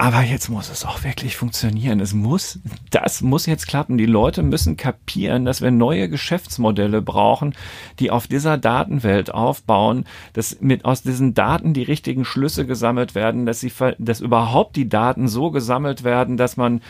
Aber 0.00 0.22
jetzt 0.22 0.48
muss 0.48 0.70
es 0.70 0.84
auch 0.84 1.02
wirklich 1.02 1.36
funktionieren. 1.36 1.98
Es 1.98 2.14
muss, 2.14 2.60
das 2.92 3.20
muss 3.20 3.46
jetzt 3.46 3.66
klappen. 3.66 3.98
Die 3.98 4.06
Leute 4.06 4.44
müssen 4.44 4.76
kapieren, 4.76 5.44
dass 5.44 5.60
wir 5.60 5.72
neue 5.72 6.08
Geschäftsmodelle 6.08 7.02
brauchen, 7.02 7.52
die 7.98 8.12
auf 8.12 8.28
dieser 8.28 8.58
Datenwelt 8.58 9.34
aufbauen, 9.34 10.04
dass 10.34 10.60
mit 10.60 10.84
aus 10.84 11.02
diesen 11.02 11.34
Daten 11.34 11.74
die 11.74 11.82
richtigen 11.82 12.24
Schlüsse 12.24 12.64
gesammelt 12.64 13.16
werden, 13.16 13.44
dass 13.44 13.58
sie, 13.58 13.72
dass 13.98 14.20
überhaupt 14.20 14.76
die 14.76 14.88
Daten 14.88 15.26
so 15.26 15.50
gesammelt 15.50 16.04
werden, 16.04 16.36
dass 16.36 16.56
man 16.56 16.80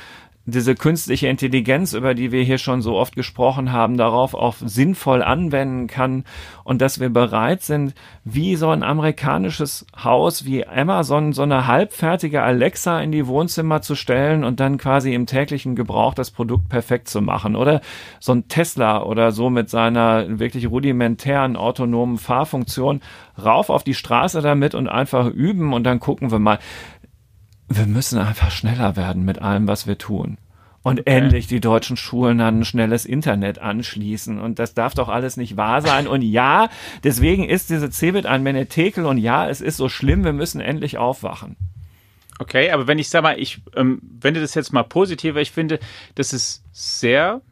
diese 0.50 0.74
künstliche 0.74 1.28
Intelligenz, 1.28 1.92
über 1.92 2.14
die 2.14 2.32
wir 2.32 2.42
hier 2.42 2.58
schon 2.58 2.80
so 2.80 2.96
oft 2.96 3.14
gesprochen 3.14 3.70
haben, 3.70 3.96
darauf 3.96 4.34
auch 4.34 4.56
sinnvoll 4.58 5.22
anwenden 5.22 5.86
kann 5.88 6.24
und 6.64 6.80
dass 6.80 7.00
wir 7.00 7.10
bereit 7.10 7.62
sind, 7.62 7.94
wie 8.24 8.56
so 8.56 8.70
ein 8.70 8.82
amerikanisches 8.82 9.86
Haus 10.02 10.44
wie 10.46 10.66
Amazon 10.66 11.32
so 11.32 11.42
eine 11.42 11.66
halbfertige 11.66 12.42
Alexa 12.42 13.00
in 13.00 13.12
die 13.12 13.26
Wohnzimmer 13.26 13.82
zu 13.82 13.94
stellen 13.94 14.42
und 14.42 14.58
dann 14.60 14.78
quasi 14.78 15.12
im 15.12 15.26
täglichen 15.26 15.76
Gebrauch 15.76 16.14
das 16.14 16.30
Produkt 16.30 16.68
perfekt 16.68 17.08
zu 17.08 17.20
machen 17.20 17.54
oder? 17.54 17.82
So 18.18 18.32
ein 18.32 18.48
Tesla 18.48 19.02
oder 19.02 19.32
so 19.32 19.50
mit 19.50 19.68
seiner 19.68 20.38
wirklich 20.38 20.70
rudimentären 20.70 21.56
autonomen 21.56 22.16
Fahrfunktion 22.16 23.00
rauf 23.42 23.70
auf 23.70 23.84
die 23.84 23.94
Straße 23.94 24.40
damit 24.40 24.74
und 24.74 24.88
einfach 24.88 25.28
üben 25.28 25.72
und 25.72 25.84
dann 25.84 26.00
gucken 26.00 26.30
wir 26.30 26.38
mal 26.38 26.58
wir 27.68 27.86
müssen 27.86 28.18
einfach 28.18 28.50
schneller 28.50 28.96
werden 28.96 29.24
mit 29.24 29.40
allem, 29.40 29.68
was 29.68 29.86
wir 29.86 29.98
tun. 29.98 30.38
Und 30.82 31.00
okay. 31.00 31.18
endlich 31.18 31.46
die 31.48 31.60
deutschen 31.60 31.96
Schulen 31.96 32.40
an 32.40 32.60
ein 32.60 32.64
schnelles 32.64 33.04
Internet 33.04 33.58
anschließen. 33.58 34.40
Und 34.40 34.58
das 34.58 34.74
darf 34.74 34.94
doch 34.94 35.08
alles 35.08 35.36
nicht 35.36 35.56
wahr 35.56 35.82
sein. 35.82 36.06
Und 36.06 36.22
ja, 36.22 36.70
deswegen 37.04 37.44
ist 37.44 37.68
diese 37.68 37.90
Cebit 37.90 38.26
ein 38.26 38.42
Menetekel. 38.42 39.04
Und 39.04 39.18
ja, 39.18 39.48
es 39.48 39.60
ist 39.60 39.76
so 39.76 39.88
schlimm, 39.88 40.24
wir 40.24 40.32
müssen 40.32 40.60
endlich 40.60 40.96
aufwachen. 40.96 41.56
Okay, 42.38 42.70
aber 42.70 42.86
wenn 42.86 42.98
ich 42.98 43.10
sag 43.10 43.22
mal, 43.22 43.38
ich 43.38 43.60
ähm, 43.74 44.00
wende 44.02 44.40
das 44.40 44.54
jetzt 44.54 44.72
mal 44.72 44.84
positiver, 44.84 45.40
ich 45.40 45.50
finde, 45.50 45.80
das 46.14 46.32
ist 46.32 46.62
sehr 46.72 47.42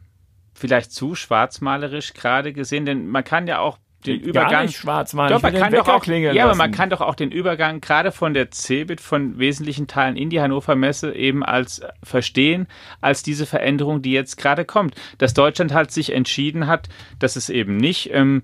vielleicht 0.53 0.91
zu 0.91 1.13
schwarzmalerisch 1.13 2.13
gerade 2.13 2.53
gesehen, 2.53 2.85
denn 2.85 3.07
man 3.07 3.23
kann 3.23 3.47
ja 3.47 3.59
auch 3.59 3.77
den 4.05 4.19
Übergang. 4.21 4.51
Gar 4.51 4.63
nicht 4.63 4.77
schwarz 4.77 5.13
machen. 5.13 5.31
Doch, 5.31 5.41
man 5.41 5.53
kann 5.53 5.73
doch 5.73 5.87
auch, 5.87 6.05
ja, 6.05 6.31
lassen. 6.31 6.39
aber 6.39 6.55
man 6.55 6.71
kann 6.71 6.89
doch 6.89 7.01
auch 7.01 7.15
den 7.15 7.31
Übergang 7.31 7.81
gerade 7.81 8.11
von 8.11 8.33
der 8.33 8.51
Cebit 8.51 9.01
von 9.01 9.39
wesentlichen 9.39 9.87
Teilen 9.87 10.15
in 10.15 10.29
die 10.29 10.39
Hannover 10.39 10.75
Messe 10.75 11.13
eben 11.13 11.43
als 11.43 11.79
äh, 11.79 11.89
verstehen, 12.03 12.67
als 13.01 13.23
diese 13.23 13.45
Veränderung, 13.45 14.01
die 14.01 14.11
jetzt 14.11 14.37
gerade 14.37 14.65
kommt. 14.65 14.95
Dass 15.17 15.33
Deutschland 15.33 15.73
halt 15.73 15.91
sich 15.91 16.13
entschieden 16.13 16.67
hat, 16.67 16.89
dass 17.19 17.35
es 17.35 17.49
eben 17.49 17.77
nicht 17.77 18.11
ähm, 18.13 18.43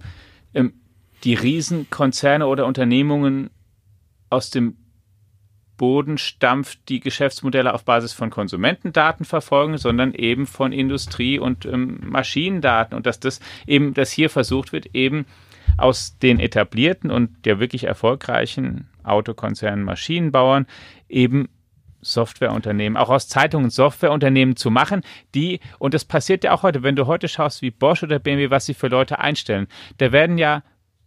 ähm, 0.54 0.74
die 1.24 1.36
Riesenkonzerne 1.36 2.48
oder 2.48 2.66
Unternehmungen 2.66 3.50
aus 4.30 4.50
dem 4.50 4.78
Boden 5.77 6.17
stampft, 6.17 6.88
die 6.89 6.99
Geschäftsmodelle 6.99 7.73
auf 7.73 7.86
Basis 7.86 8.13
von 8.13 8.29
Konsumentendaten 8.29 9.25
verfolgen, 9.25 9.77
sondern 9.77 10.13
eben 10.13 10.45
von 10.45 10.71
Industrie- 10.71 11.39
und 11.39 11.65
ähm, 11.65 11.99
Maschinendaten. 12.03 12.95
Und 12.95 13.05
dass 13.05 13.19
das 13.19 13.39
eben, 13.67 13.93
dass 13.93 14.12
hier 14.12 14.29
versucht 14.29 14.71
wird, 14.73 14.88
eben 14.93 15.25
aus 15.77 16.17
den 16.19 16.39
etablierten 16.39 17.09
und 17.09 17.45
der 17.45 17.59
wirklich 17.59 17.86
erfolgreichen 17.86 18.89
Autokonzernen, 19.03 19.83
Maschinenbauern 19.83 20.67
eben 21.09 21.49
Softwareunternehmen, 22.01 22.97
auch 22.97 23.09
aus 23.09 23.27
Zeitungen 23.27 23.69
Softwareunternehmen 23.69 24.55
zu 24.55 24.69
machen, 24.69 25.01
die, 25.33 25.59
und 25.79 25.93
das 25.93 26.05
passiert 26.05 26.43
ja 26.43 26.51
auch 26.51 26.63
heute, 26.63 26.83
wenn 26.83 26.95
du 26.95 27.07
heute 27.07 27.27
schaust, 27.27 27.62
wie 27.62 27.71
Bosch 27.71 28.03
oder 28.03 28.19
BMW, 28.19 28.49
was 28.49 28.65
sie 28.65 28.73
für 28.73 28.89
Leute 28.89 29.19
einstellen, 29.19 29.67
da 29.97 30.12
werden 30.12 30.38
ja 30.38 30.63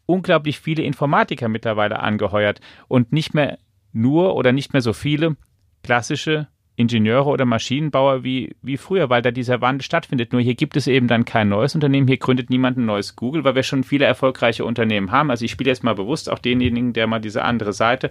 unglaublich 0.06 0.58
viele 0.58 0.82
Informatiker 0.82 1.48
mittlerweile 1.48 2.00
angeheuert 2.00 2.60
und 2.88 3.12
nicht 3.12 3.34
mehr 3.34 3.58
nur 3.96 4.36
oder 4.36 4.52
nicht 4.52 4.72
mehr 4.72 4.82
so 4.82 4.92
viele 4.92 5.36
klassische 5.82 6.48
Ingenieure 6.76 7.30
oder 7.30 7.46
Maschinenbauer 7.46 8.22
wie, 8.22 8.54
wie 8.60 8.76
früher, 8.76 9.08
weil 9.08 9.22
da 9.22 9.30
dieser 9.30 9.62
Wandel 9.62 9.82
stattfindet. 9.82 10.32
Nur 10.32 10.42
hier 10.42 10.54
gibt 10.54 10.76
es 10.76 10.86
eben 10.86 11.08
dann 11.08 11.24
kein 11.24 11.48
neues 11.48 11.74
Unternehmen, 11.74 12.06
hier 12.06 12.18
gründet 12.18 12.50
niemand 12.50 12.76
ein 12.76 12.84
neues 12.84 13.16
Google, 13.16 13.44
weil 13.44 13.54
wir 13.54 13.62
schon 13.62 13.82
viele 13.82 14.04
erfolgreiche 14.04 14.64
Unternehmen 14.64 15.10
haben. 15.10 15.30
Also 15.30 15.46
ich 15.46 15.50
spiele 15.50 15.70
jetzt 15.70 15.82
mal 15.82 15.94
bewusst 15.94 16.30
auch 16.30 16.38
denjenigen, 16.38 16.92
der 16.92 17.06
mal 17.06 17.20
diese 17.20 17.42
andere 17.42 17.72
Seite 17.72 18.10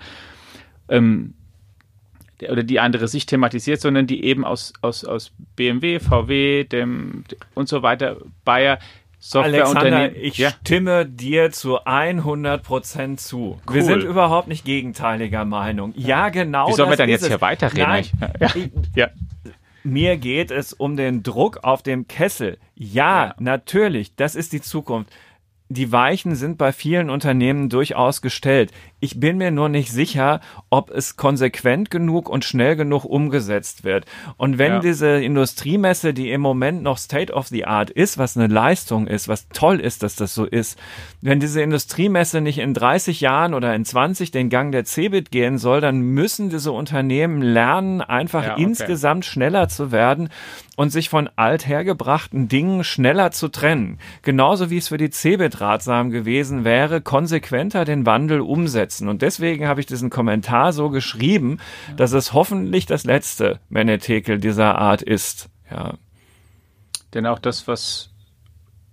ähm, 0.90 1.36
oder 2.50 2.64
die 2.64 2.80
andere 2.80 3.08
Sicht 3.08 3.30
thematisiert, 3.30 3.80
sondern 3.80 4.08
die 4.08 4.24
eben 4.24 4.44
aus, 4.44 4.74
aus, 4.82 5.06
aus 5.06 5.32
BMW, 5.56 6.00
VW 6.00 6.64
dem, 6.64 7.24
und 7.54 7.70
so 7.70 7.84
weiter, 7.84 8.18
Bayer 8.44 8.80
Alexander, 9.34 10.16
ich 10.16 10.38
ja. 10.38 10.52
stimme 10.52 11.06
dir 11.06 11.52
zu 11.52 11.84
100 11.84 12.64
Prozent 12.64 13.20
zu. 13.20 13.60
Cool. 13.68 13.76
Wir 13.76 13.84
sind 13.84 14.04
überhaupt 14.04 14.48
nicht 14.48 14.66
gegenteiliger 14.66 15.46
Meinung. 15.46 15.94
Ja, 15.96 16.30
genau. 16.30 16.68
Wie 16.68 16.74
sollen 16.74 16.90
wir 16.90 16.98
dann 16.98 17.10
jetzt 17.10 17.24
es. 17.24 17.28
hier 17.30 17.42
weiterreden? 17.42 17.88
Nein, 17.88 18.06
ja. 18.40 18.50
ja. 18.96 19.10
Mir 19.84 20.18
geht 20.18 20.50
es 20.50 20.74
um 20.74 20.98
den 20.98 21.22
Druck 21.22 21.60
auf 21.64 21.84
dem 21.84 22.08
Kessel. 22.08 22.58
Ja, 22.76 23.26
ja, 23.26 23.36
natürlich, 23.40 24.16
das 24.16 24.36
ist 24.36 24.52
die 24.52 24.62
Zukunft. 24.62 25.12
Die 25.68 25.92
Weichen 25.92 26.36
sind 26.36 26.60
bei 26.60 26.72
vielen 26.72 27.10
Unternehmen 27.10 27.70
durchaus 27.70 28.22
gestellt. 28.22 28.72
Ich 29.00 29.20
bin 29.20 29.38
mir 29.38 29.50
nur 29.50 29.68
nicht 29.68 29.92
sicher, 29.92 30.40
ob 30.70 30.92
es 30.92 31.18
konsequent 31.18 31.90
genug 31.90 32.30
und 32.30 32.46
schnell 32.46 32.76
genug 32.76 33.04
umgesetzt 33.04 33.84
wird. 33.84 34.06
Und 34.38 34.60
wenn 34.60 34.74
ja. 34.74 34.80
diese 34.80 35.24
Industriemesse, 35.24 36.14
die 36.14 36.30
im 36.30 36.42
Moment 36.42 36.84
noch 36.84 37.00
State 37.00 37.34
of 37.34 37.48
the 37.48 37.66
Art 37.66 37.90
ist, 37.90 38.20
was 38.20 38.38
eine 38.38 38.48
Leistung 38.48 39.08
ist, 39.08 39.28
was 39.28 39.50
toll 39.50 39.80
ist, 39.80 40.04
dass 40.04 40.16
das 40.16 40.36
so 40.36 40.46
ist, 40.46 40.78
wenn 41.22 41.40
diese 41.40 41.64
Industriemesse 41.64 42.42
nicht 42.42 42.60
in 42.60 42.76
30 42.76 43.22
Jahren 43.22 43.56
oder 43.56 43.74
in 43.74 43.86
20 43.86 44.30
den 44.30 44.50
Gang 44.50 44.72
der 44.72 44.86
Cebit 44.86 45.32
gehen 45.32 45.58
soll, 45.58 45.82
dann 45.82 46.00
müssen 46.00 46.50
diese 46.50 46.72
Unternehmen 46.72 47.42
lernen, 47.42 48.02
einfach 48.02 48.44
ja, 48.44 48.54
okay. 48.54 48.64
insgesamt 48.64 49.26
schneller 49.26 49.68
zu 49.68 49.92
werden 49.92 50.30
und 50.76 50.90
sich 50.90 51.10
von 51.10 51.30
althergebrachten 51.36 52.48
Dingen 52.48 52.84
schneller 52.84 53.32
zu 53.32 53.48
trennen. 53.48 54.00
Genauso 54.22 54.70
wie 54.70 54.78
es 54.78 54.90
für 54.90 54.98
die 54.98 55.10
Cebit 55.10 55.62
ratsam 55.62 56.10
gewesen 56.10 56.64
wäre, 56.64 57.02
konsequenter 57.02 57.86
den 57.86 58.06
Wandel 58.06 58.42
umsetzen. 58.42 59.08
Und 59.08 59.22
deswegen 59.22 59.68
habe 59.68 59.80
ich 59.80 59.86
diesen 59.86 60.10
Kommentar 60.10 60.74
so 60.74 60.90
geschrieben, 60.90 61.60
dass 61.96 62.12
es 62.12 62.34
hoffentlich 62.34 62.86
das 62.86 63.06
letzte 63.06 63.60
Menetekel 63.70 64.40
dieser 64.40 64.78
Art 64.78 65.02
ist. 65.02 65.50
Ja. 65.72 65.96
Denn 67.14 67.26
auch 67.26 67.40
das, 67.40 67.68
was, 67.68 68.10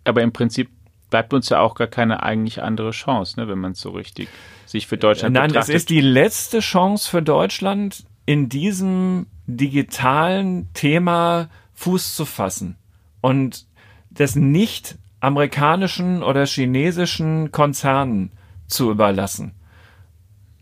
aber 0.05 0.23
im 0.23 0.33
Prinzip 0.33 0.71
bleibt 1.11 1.35
uns 1.35 1.49
ja 1.51 1.61
auch 1.61 1.75
gar 1.75 1.89
keine 1.89 2.23
eigentlich 2.23 2.63
andere 2.63 2.93
Chance, 2.93 3.39
ne, 3.39 3.49
wenn 3.49 3.59
man 3.59 3.73
es 3.73 3.81
so 3.81 3.91
richtig 3.91 4.29
sich 4.65 4.87
für 4.87 4.97
Deutschland 4.97 5.35
Nein, 5.35 5.49
betrachtet. 5.49 5.75
das 5.75 5.83
ist 5.83 5.91
die 5.91 6.01
letzte 6.01 6.61
Chance 6.61 7.11
für 7.11 7.23
Deutschland 7.23 8.05
in 8.25 8.49
diesem 8.49 9.27
digitalen 9.47 10.73
Thema 10.73 11.49
Fuß 11.83 12.15
zu 12.15 12.25
fassen 12.25 12.77
und 13.21 13.67
das 14.11 14.37
nicht 14.37 14.99
amerikanischen 15.19 16.23
oder 16.23 16.47
chinesischen 16.47 17.51
Konzernen 17.51 18.31
zu 18.69 18.91
überlassen. 18.91 19.53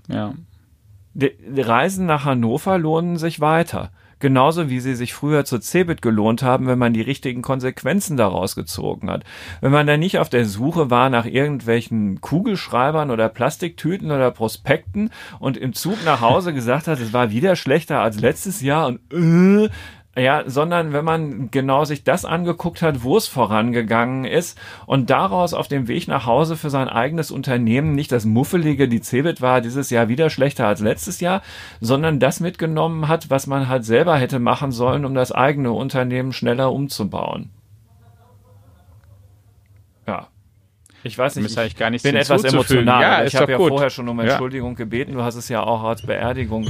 Ja. 0.09 0.33
Die, 1.13 1.33
Reisen 1.61 2.07
nach 2.07 2.25
Hannover 2.25 2.79
lohnen 2.79 3.19
sich 3.19 3.41
weiter. 3.41 3.91
Genauso 4.19 4.69
wie 4.69 4.81
sie 4.81 4.95
sich 4.95 5.15
früher 5.15 5.47
zur 5.47 5.63
Cebit 5.63 6.03
gelohnt 6.03 6.43
haben, 6.43 6.67
wenn 6.67 6.79
man 6.79 6.93
die 6.93 7.01
richtigen 7.01 7.41
Konsequenzen 7.41 8.19
daraus 8.19 8.55
gezogen 8.55 9.11
hat. 9.11 9.25
Wenn 9.63 9.73
man 9.73 9.87
da 9.87 9.97
nicht 9.97 10.19
auf 10.19 10.29
der 10.29 10.45
Suche 10.45 10.91
war 10.91 11.09
nach 11.09 11.25
irgendwelchen 11.25 12.21
Kugelschreibern 12.21 13.11
oder 13.11 13.31
Plastiktüten 13.31 14.11
oder 14.11 14.31
Prospekten 14.31 15.11
und 15.39 15.57
im 15.57 15.73
Zug 15.73 16.05
nach 16.05 16.21
Hause 16.21 16.53
gesagt 16.53 16.87
hat, 16.87 17.01
es 17.01 17.15
war 17.15 17.31
wieder 17.31 17.57
schlechter 17.57 18.01
als 18.01 18.21
letztes 18.21 18.61
Jahr 18.61 18.89
und 18.89 19.01
äh, 19.11 19.71
ja, 20.17 20.43
sondern 20.47 20.93
wenn 20.93 21.05
man 21.05 21.51
genau 21.53 21.85
sich 21.85 22.03
das 22.03 22.25
angeguckt 22.25 22.83
hat, 22.83 23.05
wo 23.05 23.17
es 23.17 23.29
vorangegangen 23.29 24.25
ist 24.25 24.59
und 24.87 25.09
daraus 25.09 25.55
auf 25.55 25.69
dem 25.69 25.87
Weg 25.87 26.09
nach 26.09 26.27
Hause 26.27 26.57
für 26.57 26.69
sein 26.69 26.89
eigenes 26.89 27.31
Unternehmen 27.31 27.95
nicht 27.95 28.11
das 28.11 28.25
Muffelige, 28.25 28.89
die 28.89 29.01
Cebit 29.01 29.41
war 29.41 29.61
dieses 29.61 29.89
Jahr 29.91 30.09
wieder 30.09 30.29
schlechter 30.29 30.67
als 30.67 30.81
letztes 30.81 31.21
Jahr, 31.21 31.43
sondern 31.81 32.19
das 32.19 32.41
mitgenommen 32.41 33.07
hat, 33.07 33.31
was 33.31 33.47
man 33.47 33.69
halt 33.69 33.85
selber 33.85 34.17
hätte 34.17 34.41
machen 34.41 34.73
sollen, 34.73 35.05
um 35.05 35.15
das 35.15 35.31
eigene 35.31 35.71
Unternehmen 35.71 36.33
schneller 36.33 36.73
umzubauen. 36.73 37.51
Ja. 40.09 40.27
Ich 41.05 41.17
weiß 41.17 41.37
nicht, 41.37 41.57
ich 41.57 41.77
gar 41.77 41.91
nicht 41.91 42.03
bin 42.03 42.17
etwas 42.17 42.43
emotional. 42.43 43.01
Ja, 43.01 43.25
ich 43.25 43.37
habe 43.37 43.53
ja 43.53 43.59
vorher 43.59 43.91
schon 43.91 44.09
um 44.09 44.19
Entschuldigung 44.19 44.73
ja. 44.73 44.77
gebeten. 44.77 45.13
Du 45.13 45.23
hast 45.23 45.37
es 45.37 45.49
ja 45.49 45.63
auch 45.63 45.85
als 45.85 46.03
Beerdigung 46.03 46.69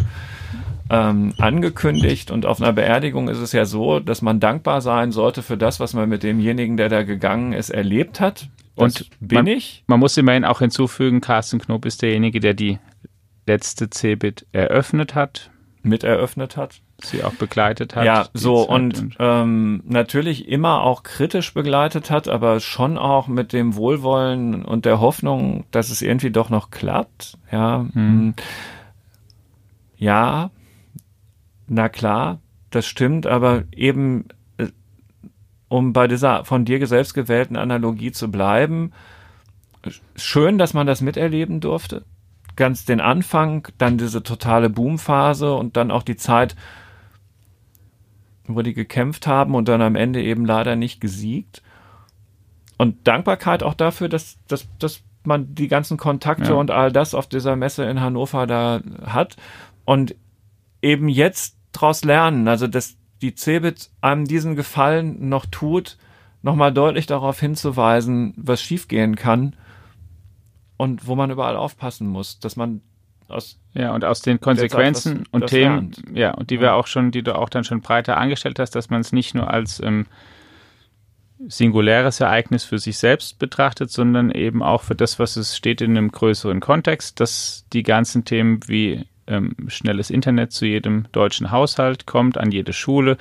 ähm, 0.91 1.33
angekündigt. 1.39 2.31
Und 2.31 2.45
auf 2.45 2.61
einer 2.61 2.73
Beerdigung 2.73 3.29
ist 3.29 3.39
es 3.39 3.53
ja 3.53 3.65
so, 3.65 4.01
dass 4.01 4.23
man 4.23 4.41
dankbar 4.41 4.81
sein 4.81 5.13
sollte 5.13 5.43
für 5.43 5.57
das, 5.57 5.79
was 5.79 5.95
man 5.95 6.09
mit 6.09 6.25
demjenigen, 6.25 6.77
der 6.77 6.89
da 6.89 7.05
gegangen 7.05 7.53
ist, 7.53 7.71
erlebt 7.71 8.21
hat. 8.21 8.49
Das 8.77 9.03
und 9.03 9.11
bin 9.21 9.37
man, 9.37 9.47
ich. 9.47 9.85
Man 9.87 10.01
muss 10.01 10.17
immerhin 10.17 10.45
auch 10.45 10.59
hinzufügen, 10.59 11.21
Carsten 11.21 11.61
Knob 11.61 11.87
ist 11.87 12.03
derjenige, 12.03 12.41
der 12.41 12.55
die 12.55 12.79
letzte 13.47 13.89
Cebit 13.89 14.47
eröffnet 14.53 15.15
hat. 15.15 15.51
Mit 15.83 16.05
eröffnet 16.05 16.57
hat. 16.57 16.81
Sie 17.03 17.25
auch 17.25 17.33
begleitet 17.33 17.97
hat. 17.97 18.05
Ja, 18.05 18.29
so 18.35 18.69
und, 18.69 18.99
und 18.99 19.17
ähm, 19.19 19.83
natürlich 19.87 20.47
immer 20.49 20.83
auch 20.83 21.03
kritisch 21.03 21.55
begleitet 21.55 22.11
hat, 22.11 22.29
aber 22.29 22.61
schon 22.61 22.99
auch 22.99 23.29
mit 23.29 23.55
dem 23.55 23.77
Wohlwollen 23.77 24.63
und 24.63 24.85
der 24.85 25.01
Hoffnung, 25.01 25.65
dass 25.71 25.89
es 25.89 26.03
irgendwie 26.03 26.31
doch 26.31 26.51
noch 26.51 26.71
klappt. 26.71 27.39
Ja, 27.51 27.87
hm. 27.95 28.35
ja, 29.97 30.51
na 31.71 31.89
klar, 31.89 32.41
das 32.71 32.85
stimmt, 32.85 33.29
aber 33.29 33.63
eben, 33.71 34.27
äh, 34.59 34.67
um 35.69 35.93
bei 35.93 36.09
dieser 36.09 36.45
von 36.45 36.65
dir 36.65 36.85
selbst 36.87 37.15
gewählten 37.15 37.57
Analogie 37.57 38.11
zu 38.11 38.29
bleiben, 38.29 38.93
schön, 40.17 40.59
dass 40.59 40.75
man 40.75 40.89
das 40.89 41.01
miterleben 41.01 41.61
durfte. 41.61 42.05
Ganz 42.57 42.85
den 42.85 43.01
Anfang, 43.01 43.69
dann 43.79 43.99
diese 43.99 44.25
totale 44.25 44.69
Boomphase 44.69 45.55
und 45.55 45.77
dann 45.77 45.93
auch 45.93 46.03
die 46.03 46.17
Zeit, 46.17 46.57
wo 48.49 48.63
die 48.63 48.75
gekämpft 48.75 49.29
haben 49.29 49.55
und 49.55 49.69
dann 49.69 49.81
am 49.81 49.95
Ende 49.95 50.21
eben 50.23 50.45
leider 50.45 50.75
nicht 50.75 51.01
gesiegt. 51.01 51.63
Und 52.79 53.07
Dankbarkeit 53.07 53.63
auch 53.63 53.75
dafür, 53.75 54.09
dass, 54.09 54.39
dass, 54.49 54.67
dass 54.81 55.05
man 55.23 55.55
die 55.55 55.69
ganzen 55.69 55.99
Kontakte 55.99 56.51
ja. 56.51 56.55
und 56.55 56.73
all 56.73 56.91
das 56.91 57.15
auf 57.15 57.29
dieser 57.29 57.55
Messe 57.55 57.85
in 57.85 58.01
Hannover 58.01 58.49
da 58.49 58.81
hat. 59.07 59.37
Und 59.85 60.17
eben 60.83 61.09
jetzt 61.09 61.60
daraus 61.73 62.05
lernen. 62.05 62.49
Also, 62.49 62.67
dass 62.67 62.97
die 63.23 63.35
Cebit 63.35 63.91
einem 64.01 64.25
diesen 64.25 64.57
Gefallen 64.57 65.29
noch 65.29 65.47
tut, 65.47 65.99
nochmal 66.43 66.73
deutlich 66.73 67.07
darauf 67.07 67.39
hinzuweisen, 67.39 68.35
was 68.37 68.63
schiefgehen 68.63 69.17
kann 69.17 69.57
und 70.77 71.07
wo 71.07 71.15
man 71.15 71.31
überall 71.31 71.57
aufpassen 71.57 72.07
muss, 72.07 72.41
dass 72.41 72.57
man 72.57 72.81
aus 73.29 73.59
ja 73.75 73.95
und 73.95 74.05
aus 74.05 74.23
den 74.23 74.41
Konsequenzen 74.41 75.19
das, 75.19 75.27
und 75.31 75.43
das 75.43 75.51
Themen 75.51 75.93
lernt. 75.93 76.19
ja 76.19 76.31
und 76.33 76.51
die 76.51 76.57
ja. 76.57 76.61
wir 76.63 76.75
auch 76.75 76.87
schon 76.87 77.11
die 77.11 77.23
du 77.23 77.37
auch 77.37 77.49
dann 77.49 77.65
schon 77.65 77.81
breiter 77.81 78.17
angestellt 78.17 78.59
hast 78.59 78.75
dass 78.75 78.91
man 78.91 79.01
es 79.01 79.13
nicht 79.13 79.35
nur 79.35 79.51
als 79.51 79.81
ähm, 79.81 80.07
singuläres 81.47 82.21
Ereignis 82.21 82.65
für 82.65 82.79
sich 82.79 82.99
selbst 82.99 83.39
betrachtet 83.39 83.91
sondern 83.91 84.31
eben 84.31 84.63
auch 84.63 84.83
für 84.83 84.97
das 84.97 85.19
was 85.19 85.37
es 85.37 85.57
steht 85.57 85.81
in 85.81 85.97
einem 85.97 86.11
größeren 86.11 86.59
Kontext 86.61 87.21
dass 87.21 87.67
die 87.73 87.85
ganzen 87.85 88.25
Themen 88.25 88.61
wie 88.67 89.07
ähm, 89.31 89.55
schnelles 89.69 90.11
Internet 90.11 90.53
zu 90.53 90.67
jedem 90.67 91.05
deutschen 91.13 91.51
Haushalt 91.51 92.07
kommt, 92.07 92.37
an 92.37 92.53
jede 92.53 92.75
Schule, 92.75 93.17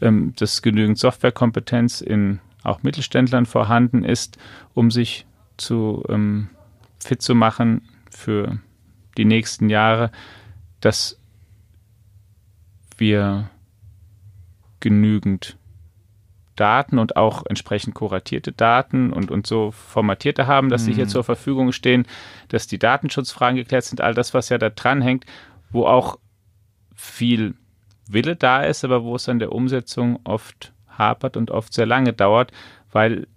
ähm, 0.00 0.32
dass 0.36 0.62
genügend 0.62 0.98
Softwarekompetenz 0.98 2.00
in 2.00 2.38
auch 2.62 2.82
Mittelständlern 2.82 3.46
vorhanden 3.46 4.04
ist, 4.04 4.38
um 4.74 4.90
sich 4.90 5.26
zu 5.56 6.04
ähm, 6.08 6.50
fit 7.00 7.22
zu 7.22 7.34
machen 7.34 7.82
für 8.10 8.58
die 9.16 9.24
nächsten 9.24 9.68
Jahre, 9.68 10.12
dass 10.80 11.20
wir 12.96 13.50
genügend 14.80 15.57
Daten 16.58 16.98
und 16.98 17.16
auch 17.16 17.44
entsprechend 17.46 17.94
kuratierte 17.94 18.52
Daten 18.52 19.12
und, 19.12 19.30
und 19.30 19.46
so 19.46 19.70
formatierte 19.70 20.46
haben, 20.46 20.68
dass 20.68 20.84
sie 20.84 20.92
hier 20.92 21.04
mhm. 21.04 21.10
zur 21.10 21.24
Verfügung 21.24 21.72
stehen, 21.72 22.06
dass 22.48 22.66
die 22.66 22.78
Datenschutzfragen 22.78 23.56
geklärt 23.56 23.84
sind, 23.84 24.00
all 24.00 24.14
das, 24.14 24.34
was 24.34 24.48
ja 24.48 24.58
da 24.58 24.70
dran 24.70 25.00
hängt, 25.00 25.24
wo 25.70 25.86
auch 25.86 26.18
viel 26.94 27.54
Wille 28.08 28.36
da 28.36 28.62
ist, 28.62 28.84
aber 28.84 29.04
wo 29.04 29.14
es 29.14 29.28
an 29.28 29.38
der 29.38 29.52
Umsetzung 29.52 30.18
oft 30.24 30.72
hapert 30.88 31.36
und 31.36 31.50
oft 31.50 31.72
sehr 31.72 31.86
lange 31.86 32.12
dauert, 32.12 32.52
weil 32.90 33.28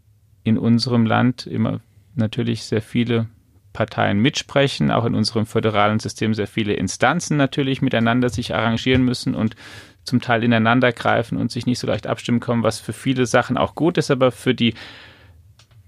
in 0.44 0.58
unserem 0.58 1.06
Land 1.06 1.46
immer 1.46 1.80
natürlich 2.16 2.64
sehr 2.64 2.82
viele 2.82 3.28
Parteien 3.74 4.20
mitsprechen, 4.20 4.92
auch 4.92 5.06
in 5.06 5.16
unserem 5.16 5.46
föderalen 5.46 6.00
System 6.00 6.34
sehr 6.34 6.48
viele 6.48 6.74
Instanzen 6.74 7.38
natürlich 7.38 7.82
miteinander 7.82 8.30
sich 8.30 8.54
arrangieren 8.54 9.04
müssen 9.04 9.36
und 9.36 9.56
zum 10.04 10.22
Teil 10.22 10.44
ineinander 10.44 10.92
greifen 10.92 11.38
und 11.38 11.52
sich 11.52 11.66
nicht 11.66 11.80
so 11.80 11.88
leicht 11.88 12.08
abstimmen 12.08 12.40
kommen, 12.40 12.64
was 12.64 12.80
für 12.80 12.94
viele 12.94 13.26
Sachen 13.26 13.58
auch 13.58 13.76
gut 13.76 13.98
ist, 13.98 14.12
aber 14.12 14.32
für 14.32 14.56
die 14.56 14.74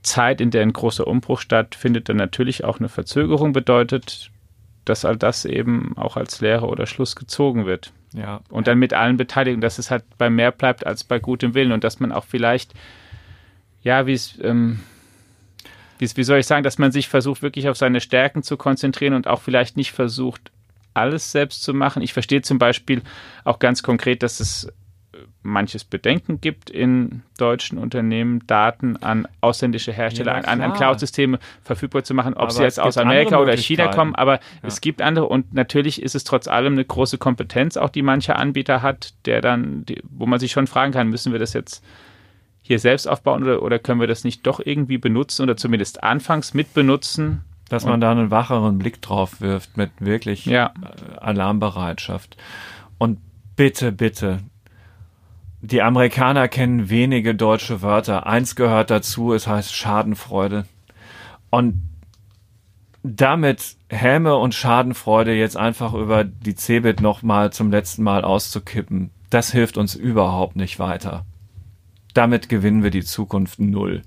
Zeit, 0.04 0.42
in 0.42 0.52
der 0.52 0.62
ein 0.62 0.74
großer 0.74 1.08
Umbruch 1.08 1.40
stattfindet, 1.40 2.10
dann 2.10 2.18
natürlich 2.18 2.64
auch 2.64 2.80
eine 2.80 2.90
Verzögerung 2.90 3.54
bedeutet, 3.54 4.30
dass 4.86 5.06
all 5.06 5.18
das 5.18 5.46
eben 5.46 5.98
auch 5.98 6.18
als 6.18 6.42
Lehre 6.42 6.68
oder 6.68 6.86
Schluss 6.86 7.16
gezogen 7.16 7.66
wird. 7.66 7.94
Ja. 8.14 8.42
Und 8.50 8.68
dann 8.68 8.78
mit 8.78 8.94
allen 8.94 9.18
Beteiligten, 9.18 9.62
dass 9.62 9.80
es 9.80 9.90
halt 9.90 10.04
bei 10.18 10.30
mehr 10.30 10.52
bleibt 10.52 10.86
als 10.86 11.04
bei 11.04 11.20
gutem 11.20 11.54
Willen 11.54 11.72
und 11.72 11.84
dass 11.84 12.00
man 12.00 12.12
auch 12.12 12.26
vielleicht, 12.26 12.74
ja, 13.82 14.06
wie 14.06 14.14
es, 14.14 14.38
ähm, 14.42 14.82
wie 16.00 16.24
soll 16.24 16.40
ich 16.40 16.48
sagen, 16.48 16.64
dass 16.64 16.78
man 16.78 16.92
sich 16.92 17.08
versucht, 17.08 17.42
wirklich 17.42 17.70
auf 17.70 17.78
seine 17.78 18.02
Stärken 18.02 18.44
zu 18.44 18.58
konzentrieren 18.58 19.14
und 19.14 19.28
auch 19.28 19.42
vielleicht 19.42 19.78
nicht 19.78 19.92
versucht, 19.92 20.52
alles 20.94 21.32
selbst 21.32 21.64
zu 21.64 21.74
machen. 21.74 22.02
Ich 22.02 22.14
verstehe 22.14 22.42
zum 22.42 22.60
Beispiel 22.60 23.02
auch 23.44 23.60
ganz 23.60 23.84
konkret, 23.84 24.24
dass 24.24 24.40
es 24.40 24.66
äh, 24.66 25.18
manches 25.42 25.84
Bedenken 25.84 26.40
gibt 26.40 26.70
in 26.70 27.24
deutschen 27.38 27.78
Unternehmen, 27.78 28.46
Daten 28.48 28.98
an 28.98 29.28
ausländische 29.42 29.92
Hersteller, 29.92 30.34
ja, 30.34 30.44
an, 30.44 30.62
an 30.62 30.74
Cloud-Systeme 30.74 31.40
verfügbar 31.64 32.04
zu 32.04 32.14
machen, 32.14 32.34
ob 32.36 32.44
aber 32.44 32.52
sie 32.52 32.64
jetzt 32.64 32.80
aus 32.80 32.98
Amerika 32.98 33.40
oder 33.40 33.58
China 33.58 33.88
kommen. 33.88 34.16
Aber 34.16 34.36
ja. 34.36 34.40
es 34.62 34.82
gibt 34.82 35.02
andere 35.02 35.28
und 35.28 35.54
natürlich 35.54 36.02
ist 36.02 36.16
es 36.16 36.24
trotz 36.24 36.48
allem 36.48 36.74
eine 36.74 36.86
große 36.86 37.18
Kompetenz, 37.18 37.78
auch 37.78 37.90
die 37.90 38.04
mancher 38.04 38.38
Anbieter 38.38 38.82
hat, 38.82 39.14
der 39.26 39.42
dann, 39.42 39.86
die, 39.86 40.02
wo 40.04 40.26
man 40.26 40.40
sich 40.40 40.52
schon 40.52 40.68
fragen 40.68 40.92
kann, 40.92 41.10
müssen 41.10 41.32
wir 41.32 41.40
das 41.40 41.54
jetzt 41.54 41.84
hier 42.64 42.80
selbst 42.80 43.08
aufbauen 43.08 43.44
oder, 43.44 43.62
oder 43.62 43.78
können 43.78 44.00
wir 44.00 44.08
das 44.08 44.24
nicht 44.24 44.48
doch 44.48 44.60
irgendwie 44.64 44.98
benutzen 44.98 45.44
oder 45.44 45.58
zumindest 45.58 46.04
anfangs 46.04 46.54
mitbenutzen? 46.54 47.44
Dass 47.70 47.86
man 47.86 48.02
da 48.02 48.12
einen 48.12 48.30
wacheren 48.30 48.78
Blick 48.78 49.02
drauf 49.02 49.42
wirft 49.42 49.78
mit 49.78 49.90
wirklich 50.00 50.46
ja. 50.46 50.74
Äh, 50.82 51.20
Alarmbereitschaft. 51.20 52.38
Und 52.98 53.20
bitte, 53.56 53.92
bitte, 53.92 54.40
die 55.62 55.82
Amerikaner 55.82 56.48
kennen 56.50 56.90
wenige 56.90 57.34
deutsche 57.34 57.82
Wörter. 57.82 58.28
Eins 58.28 58.56
gehört 58.56 58.92
dazu, 58.92 59.34
es 59.34 59.48
heißt 59.48 59.74
Schadenfreude. 59.74 60.66
Und 61.50 61.82
damit 63.02 63.78
Häme 63.90 64.36
und 64.36 64.54
Schadenfreude 64.54 65.34
jetzt 65.34 65.58
einfach 65.58 65.94
über 65.94 66.24
die 66.24 66.56
Cebit 66.56 67.02
nochmal 67.02 67.52
zum 67.54 67.72
letzten 67.72 68.04
Mal 68.04 68.24
auszukippen, 68.24 69.12
das 69.30 69.52
hilft 69.52 69.78
uns 69.78 69.96
überhaupt 69.96 70.56
nicht 70.56 70.80
weiter. 70.80 71.26
Damit 72.14 72.50
gewinnen 72.50 72.84
wir 72.84 72.92
die 72.92 73.04
Zukunft 73.04 73.60
null. 73.60 74.04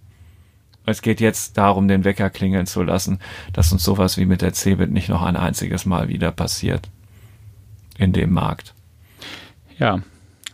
Es 0.85 1.03
geht 1.03 1.21
jetzt 1.21 1.59
darum, 1.59 1.89
den 1.89 2.05
Wecker 2.05 2.31
klingeln 2.31 2.67
zu 2.67 2.83
lassen, 2.83 3.19
dass 3.53 3.73
uns 3.73 3.83
sowas 3.83 4.17
wie 4.19 4.25
mit 4.25 4.41
der 4.41 4.53
Cebit 4.53 4.91
nicht 4.91 5.09
noch 5.09 5.23
ein 5.23 5.37
einziges 5.37 5.85
Mal 5.85 6.09
wieder 6.09 6.31
passiert. 6.31 6.89
In 7.99 8.13
dem 8.13 8.33
Markt. 8.33 8.75
Ja, 9.79 10.01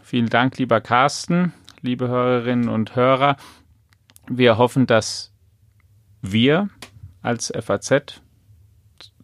vielen 0.03 0.29
Dank, 0.29 0.57
lieber 0.59 0.81
Carsten, 0.81 1.53
liebe 1.83 2.09
Hörerinnen 2.09 2.69
und 2.69 2.97
Hörer. 2.97 3.37
Wir 4.29 4.57
hoffen, 4.57 4.87
dass 4.87 5.33
wir 6.23 6.71
als 7.21 7.53
FAZ 7.55 8.23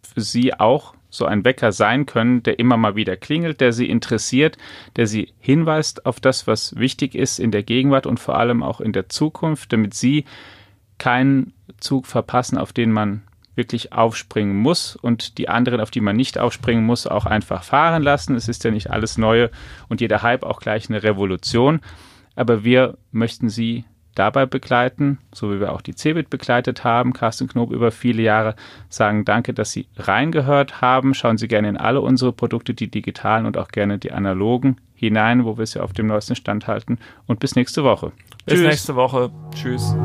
für 0.03 0.21
Sie 0.21 0.53
auch 0.53 0.93
so 1.09 1.25
ein 1.25 1.43
Wecker 1.43 1.71
sein 1.71 2.05
können, 2.05 2.43
der 2.43 2.59
immer 2.59 2.77
mal 2.77 2.95
wieder 2.95 3.17
klingelt, 3.17 3.61
der 3.61 3.73
Sie 3.73 3.89
interessiert, 3.89 4.57
der 4.95 5.07
Sie 5.07 5.33
hinweist 5.39 6.05
auf 6.05 6.19
das, 6.19 6.47
was 6.47 6.75
wichtig 6.75 7.15
ist 7.15 7.39
in 7.39 7.51
der 7.51 7.63
Gegenwart 7.63 8.05
und 8.05 8.19
vor 8.19 8.37
allem 8.37 8.63
auch 8.63 8.81
in 8.81 8.93
der 8.93 9.09
Zukunft, 9.09 9.73
damit 9.73 9.93
Sie 9.93 10.25
keinen 10.97 11.53
Zug 11.79 12.05
verpassen, 12.05 12.57
auf 12.57 12.73
den 12.73 12.91
man 12.91 13.23
wirklich 13.55 13.91
aufspringen 13.91 14.55
muss 14.55 14.95
und 14.95 15.37
die 15.37 15.49
anderen, 15.49 15.81
auf 15.81 15.91
die 15.91 16.01
man 16.01 16.15
nicht 16.15 16.37
aufspringen 16.37 16.85
muss, 16.85 17.07
auch 17.07 17.25
einfach 17.25 17.63
fahren 17.63 18.03
lassen. 18.03 18.35
Es 18.35 18.47
ist 18.47 18.63
ja 18.63 18.71
nicht 18.71 18.89
alles 18.89 19.17
Neue 19.17 19.51
und 19.89 20.01
jeder 20.01 20.21
Hype 20.21 20.43
auch 20.43 20.61
gleich 20.61 20.89
eine 20.89 21.03
Revolution. 21.03 21.81
Aber 22.35 22.63
wir 22.63 22.97
möchten 23.11 23.49
Sie 23.49 23.83
dabei 24.19 24.45
begleiten, 24.45 25.17
so 25.33 25.51
wie 25.51 25.59
wir 25.59 25.71
auch 25.71 25.81
die 25.81 25.95
Cebit 25.95 26.29
begleitet 26.29 26.83
haben, 26.83 27.13
Carsten 27.13 27.47
Knob 27.47 27.71
über 27.71 27.91
viele 27.91 28.21
Jahre, 28.21 28.55
sagen 28.89 29.23
danke, 29.23 29.53
dass 29.53 29.71
Sie 29.71 29.87
reingehört 29.95 30.81
haben. 30.81 31.13
Schauen 31.13 31.37
Sie 31.37 31.47
gerne 31.47 31.69
in 31.69 31.77
alle 31.77 32.01
unsere 32.01 32.33
Produkte, 32.33 32.73
die 32.73 32.91
digitalen 32.91 33.45
und 33.45 33.57
auch 33.57 33.69
gerne 33.69 33.97
die 33.97 34.11
analogen 34.11 34.77
hinein, 34.93 35.45
wo 35.45 35.57
wir 35.57 35.65
Sie 35.65 35.81
auf 35.81 35.93
dem 35.93 36.07
neuesten 36.07 36.35
Stand 36.35 36.67
halten. 36.67 36.99
Und 37.25 37.39
bis 37.39 37.55
nächste 37.55 37.83
Woche. 37.85 38.11
Bis 38.45 38.55
Tschüss. 38.55 38.67
nächste 38.67 38.95
Woche. 38.95 39.31
Tschüss. 39.55 39.95